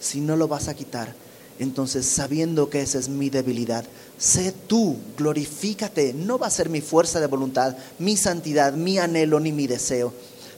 si 0.00 0.20
no 0.20 0.36
lo 0.36 0.48
vas 0.48 0.68
a 0.68 0.74
quitar, 0.74 1.14
entonces 1.58 2.06
sabiendo 2.06 2.70
que 2.70 2.82
esa 2.82 2.98
es 2.98 3.08
mi 3.08 3.30
debilidad, 3.30 3.84
sé 4.18 4.52
tú, 4.52 4.96
glorifícate. 5.16 6.12
No 6.12 6.38
va 6.38 6.48
a 6.48 6.50
ser 6.50 6.68
mi 6.68 6.80
fuerza 6.80 7.20
de 7.20 7.26
voluntad, 7.26 7.76
mi 7.98 8.16
santidad, 8.16 8.74
mi 8.74 8.98
anhelo 8.98 9.40
ni 9.40 9.52
mi 9.52 9.66
deseo, 9.66 10.12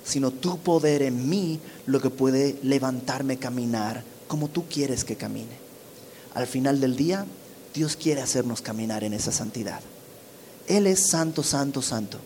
sino 0.04 0.30
tu 0.30 0.58
poder 0.58 1.02
en 1.02 1.28
mí 1.28 1.60
lo 1.86 2.00
que 2.00 2.10
puede 2.10 2.58
levantarme, 2.62 3.38
caminar 3.38 4.02
como 4.26 4.48
tú 4.48 4.66
quieres 4.68 5.04
que 5.04 5.16
camine. 5.16 5.58
Al 6.34 6.46
final 6.46 6.80
del 6.80 6.96
día, 6.96 7.26
Dios 7.74 7.96
quiere 7.96 8.20
hacernos 8.20 8.62
caminar 8.62 9.04
en 9.04 9.12
esa 9.12 9.32
santidad. 9.32 9.80
Él 10.70 10.86
es 10.86 11.08
santo, 11.08 11.42
santo, 11.42 11.82
santo. 11.82 12.18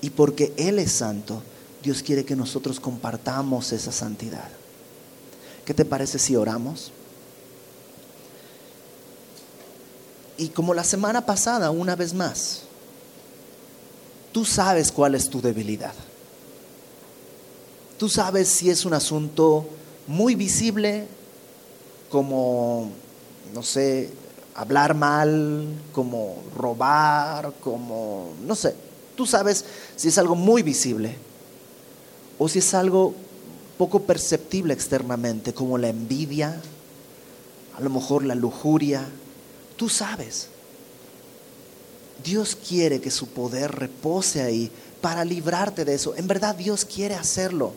Y 0.00 0.10
porque 0.10 0.54
Él 0.56 0.78
es 0.78 0.92
santo, 0.92 1.42
Dios 1.82 2.02
quiere 2.02 2.24
que 2.24 2.34
nosotros 2.34 2.80
compartamos 2.80 3.70
esa 3.72 3.92
santidad. 3.92 4.48
¿Qué 5.66 5.74
te 5.74 5.84
parece 5.84 6.18
si 6.18 6.34
oramos? 6.36 6.90
Y 10.38 10.48
como 10.48 10.72
la 10.72 10.84
semana 10.84 11.26
pasada, 11.26 11.70
una 11.70 11.94
vez 11.96 12.14
más, 12.14 12.62
tú 14.32 14.46
sabes 14.46 14.90
cuál 14.90 15.14
es 15.14 15.28
tu 15.28 15.42
debilidad. 15.42 15.94
Tú 17.98 18.08
sabes 18.08 18.48
si 18.48 18.70
es 18.70 18.86
un 18.86 18.94
asunto 18.94 19.68
muy 20.06 20.34
visible, 20.34 21.06
como, 22.10 22.90
no 23.52 23.62
sé, 23.62 24.10
hablar 24.54 24.94
mal, 24.94 25.66
como 25.92 26.42
robar, 26.56 27.54
como, 27.60 28.32
no 28.44 28.54
sé, 28.54 28.74
tú 29.16 29.26
sabes 29.26 29.64
si 29.96 30.08
es 30.08 30.18
algo 30.18 30.34
muy 30.34 30.62
visible 30.62 31.16
o 32.38 32.48
si 32.48 32.58
es 32.58 32.74
algo 32.74 33.14
poco 33.78 34.02
perceptible 34.02 34.74
externamente, 34.74 35.54
como 35.54 35.78
la 35.78 35.88
envidia, 35.88 36.60
a 37.76 37.80
lo 37.80 37.90
mejor 37.90 38.24
la 38.24 38.34
lujuria, 38.34 39.06
tú 39.76 39.88
sabes. 39.88 40.48
Dios 42.22 42.56
quiere 42.56 43.00
que 43.00 43.10
su 43.10 43.28
poder 43.28 43.72
repose 43.72 44.42
ahí 44.42 44.70
para 45.00 45.24
librarte 45.24 45.84
de 45.84 45.94
eso. 45.94 46.14
En 46.14 46.28
verdad 46.28 46.54
Dios 46.54 46.84
quiere 46.84 47.14
hacerlo. 47.14 47.72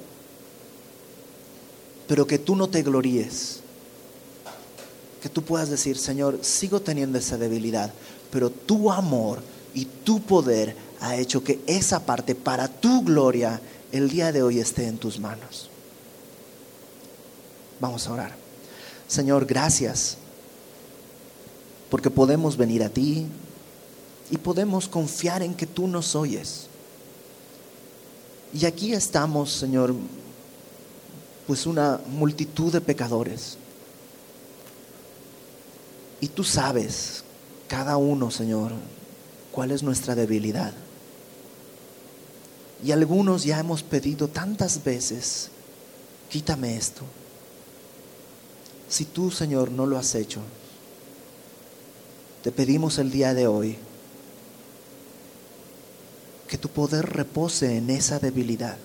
Pero 2.07 2.28
que 2.28 2.38
tú 2.38 2.55
no 2.55 2.69
te 2.69 2.84
gloríes 2.84 3.61
que 5.26 5.30
tú 5.30 5.41
puedas 5.41 5.71
decir, 5.71 5.97
Señor, 5.97 6.38
sigo 6.43 6.82
teniendo 6.82 7.17
esa 7.17 7.36
debilidad, 7.36 7.91
pero 8.30 8.51
tu 8.51 8.91
amor 8.91 9.41
y 9.73 9.86
tu 9.86 10.21
poder 10.21 10.76
ha 11.01 11.15
hecho 11.15 11.43
que 11.43 11.61
esa 11.65 12.05
parte 12.05 12.36
para 12.36 12.67
tu 12.67 13.01
gloria 13.01 13.59
el 13.91 14.07
día 14.07 14.32
de 14.32 14.43
hoy 14.43 14.59
esté 14.59 14.86
en 14.86 14.99
tus 14.99 15.19
manos. 15.19 15.71
Vamos 17.80 18.05
a 18.05 18.13
orar. 18.13 18.36
Señor, 19.07 19.47
gracias 19.47 20.17
porque 21.89 22.11
podemos 22.11 22.55
venir 22.55 22.84
a 22.84 22.89
ti 22.89 23.26
y 24.30 24.38
podemos 24.38 24.88
confiar 24.88 25.41
en 25.41 25.55
que 25.55 25.65
tú 25.65 25.88
nos 25.88 26.15
oyes. 26.15 26.67
Y 28.53 28.67
aquí 28.67 28.93
estamos, 28.93 29.53
Señor, 29.53 29.95
pues 31.47 31.65
una 31.65 31.99
multitud 32.11 32.71
de 32.71 32.80
pecadores. 32.80 33.57
Y 36.26 36.30
tú 36.30 36.43
sabes, 36.43 37.23
cada 37.67 37.97
uno, 37.97 38.32
Señor, 38.32 38.71
cuál 39.51 39.69
es 39.69 39.84
nuestra 39.84 40.15
debilidad. 40.15 40.73
Y 42.84 42.91
algunos 42.91 43.43
ya 43.43 43.59
hemos 43.59 43.84
pedido 43.84 44.28
tantas 44.28 44.84
veces, 44.84 45.51
quítame 46.28 46.78
esto. 46.78 47.03
Si 48.89 49.05
tú, 49.05 49.30
Señor, 49.30 49.69
no 49.69 49.86
lo 49.86 49.99
has 49.99 50.15
hecho, 50.15 50.39
te 52.41 52.51
pedimos 52.51 52.97
el 52.97 53.11
día 53.11 53.36
de 53.36 53.45
hoy 53.45 53.78
que 56.47 56.57
tu 56.57 56.69
poder 56.69 57.05
repose 57.05 57.78
en 57.78 57.91
esa 57.91 58.17
debilidad. 58.17 58.78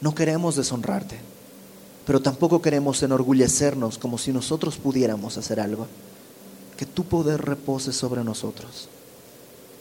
No 0.00 0.14
queremos 0.14 0.54
deshonrarte, 0.54 1.18
pero 2.08 2.22
tampoco 2.22 2.62
queremos 2.62 3.02
enorgullecernos 3.02 3.98
como 3.98 4.16
si 4.16 4.32
nosotros 4.32 4.78
pudiéramos 4.78 5.36
hacer 5.36 5.60
algo. 5.60 5.86
Que 6.78 6.86
tu 6.86 7.04
poder 7.04 7.42
repose 7.42 7.92
sobre 7.92 8.24
nosotros 8.24 8.88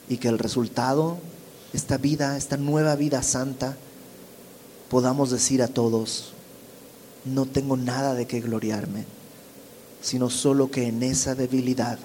y 0.10 0.18
que 0.18 0.28
el 0.28 0.38
resultado, 0.38 1.20
esta 1.72 1.98
vida, 1.98 2.36
esta 2.36 2.58
nueva 2.58 2.98
vida 2.98 3.24
santa, 3.24 3.78
podamos 4.90 5.32
decir 5.32 5.64
a 5.64 5.70
todos, 5.70 6.34
no 7.24 7.46
tengo 7.46 7.78
nada 7.78 8.14
de 8.14 8.28
qué 8.28 8.42
gloriarme, 8.42 9.06
sino 10.02 10.30
solo 10.30 10.70
que 10.70 10.88
en 10.88 11.04
esa 11.04 11.34
debilidad 11.34 11.98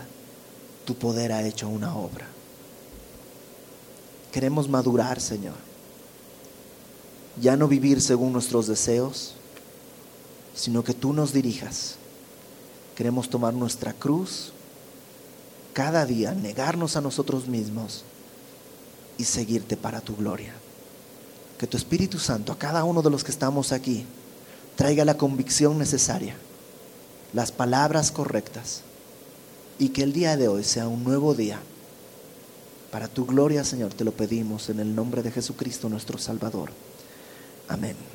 tu 0.85 0.95
poder 0.95 1.33
ha 1.33 1.45
hecho 1.45 1.69
una 1.69 1.97
obra. 1.97 2.29
Queremos 4.31 4.69
madurar, 4.69 5.21
Señor. 5.21 5.57
Ya 7.41 7.57
no 7.57 7.67
vivir 7.67 8.01
según 8.01 8.33
nuestros 8.33 8.69
deseos, 8.69 9.35
sino 10.55 10.85
que 10.85 10.95
tú 10.95 11.13
nos 11.13 11.33
dirijas. 11.33 11.97
Queremos 12.97 13.31
tomar 13.31 13.55
nuestra 13.55 13.93
cruz 13.93 14.53
cada 15.73 16.05
día, 16.05 16.33
negarnos 16.33 16.97
a 16.97 17.01
nosotros 17.01 17.47
mismos 17.49 18.05
y 19.19 19.25
seguirte 19.25 19.77
para 19.77 20.01
tu 20.01 20.17
gloria. 20.17 20.53
Que 21.59 21.67
tu 21.67 21.77
Espíritu 21.77 22.19
Santo 22.19 22.53
a 22.53 22.59
cada 22.59 22.85
uno 22.85 23.03
de 23.03 23.11
los 23.11 23.25
que 23.25 23.31
estamos 23.31 23.73
aquí 23.73 24.05
traiga 24.77 25.05
la 25.05 25.17
convicción 25.17 25.79
necesaria, 25.79 26.37
las 27.33 27.53
palabras 27.53 28.11
correctas 28.11 28.83
y 29.79 29.91
que 29.91 30.03
el 30.03 30.13
día 30.13 30.37
de 30.37 30.49
hoy 30.49 30.65
sea 30.65 30.89
un 30.89 31.05
nuevo 31.05 31.35
día 31.35 31.61
para 32.91 33.09
tu 33.09 33.25
gloria, 33.25 33.65
Señor, 33.65 33.95
te 33.95 34.05
lo 34.05 34.13
pedimos 34.13 34.69
en 34.69 34.79
el 34.79 34.95
nombre 34.95 35.23
de 35.23 35.31
Jesucristo 35.31 35.89
nuestro 35.89 36.19
Salvador. 36.19 36.71
Amén. 37.69 38.12